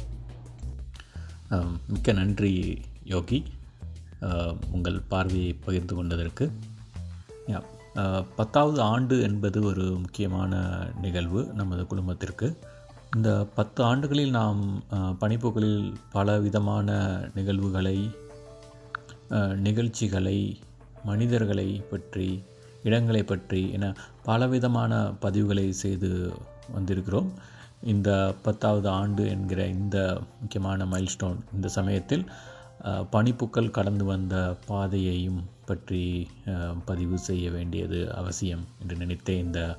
மிக்க 1.89 2.13
நன்றி 2.19 2.53
யோகி. 3.13 3.39
உங்கள் 4.75 4.99
பார்வையை 5.13 5.51
பகிர்ந்து 5.67 5.95
கொண்டதற்கு. 5.95 6.45
யா, 7.53 7.59
பத்தாவது 8.39 8.79
ஆண்டு 8.93 9.17
என்பது 9.27 9.59
ஒரு 9.71 9.85
முக்கியமான 10.05 10.63
நிகழ்வு 11.05 11.43
நமது 11.61 11.83
குடும்பத்திற்கு. 11.93 12.49
இந்த 13.17 13.31
பத்து 13.59 13.81
ஆண்டுகளில் 13.85 14.37
நாம் 14.39 14.61
பணிப்புகளில் 15.21 15.83
பல 16.17 16.39
விதமான 16.47 16.99
நிகழ்வுகளை 17.35 17.99
நிகழ்ச்சிகளை 19.67 20.39
மனிதர்களை 21.05 21.69
பற்றி 21.93 22.29
இடங்களை 22.89 23.23
பற்றி 23.25 23.61
என 23.77 23.87
பலவிதமான 24.29 24.93
பதிவுகளை 25.23 25.67
செய்து 25.83 26.11
வந்திருக்கிறோம். 26.77 27.31
இந்த 27.83 28.35
பத்தாவது 28.43 28.89
ஆண்டு 28.89 29.29
என்கிற 29.29 29.67
இந்த 29.67 30.23
முக்கியமான 30.41 30.85
மைல்ஸ்டோன் 30.85 31.39
இந்த 31.55 31.69
சமயத்தில் 31.69 32.25
பனிப்புக்கள் 33.13 33.71
கடந்து 33.71 34.05
வந்த 34.05 34.57
பாதையையும் 34.67 35.45
பற்றி 35.65 36.29
பதிவு 36.85 37.19
செய்ய 37.19 37.51
வேண்டியது 37.51 38.15
அவசியம் 38.15 38.65
என்று 38.81 38.97
நினைத்தே 38.97 39.39
இந்த 39.39 39.79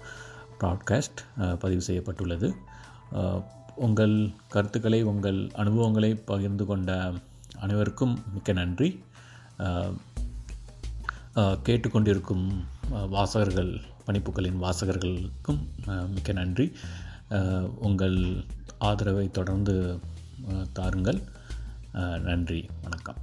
ப்ராட்காஸ்ட் 0.60 1.22
பதிவு 1.60 1.82
செய்யப்பட்டுள்ளது. 1.82 2.56
உங்கள் 3.76 4.30
கருத்துக்களை 4.50 5.04
உங்கள் 5.04 5.50
அனுபவங்களை 5.54 6.16
பகிர்ந்து 6.16 6.66
கொண்ட 6.66 7.12
அனைவருக்கும் 7.60 8.20
மிக்க 8.34 8.54
நன்றி. 8.54 9.04
கேட்டுக்கொண்டிருக்கும் 11.38 12.46
வாசகர்கள் 13.10 13.82
பணிப்புகளின் 14.06 14.62
வாசகர்களுக்கும் 14.62 15.60
மிக்க 16.14 16.32
நன்றி. 16.32 16.72
உங்கள் 17.80 18.46
ஆதரவை 18.78 19.32
தொடர்ந்து 19.32 20.00
தாருங்கள். 20.74 21.22
நன்றி 22.24 22.70
வணக்கம். 22.82 23.16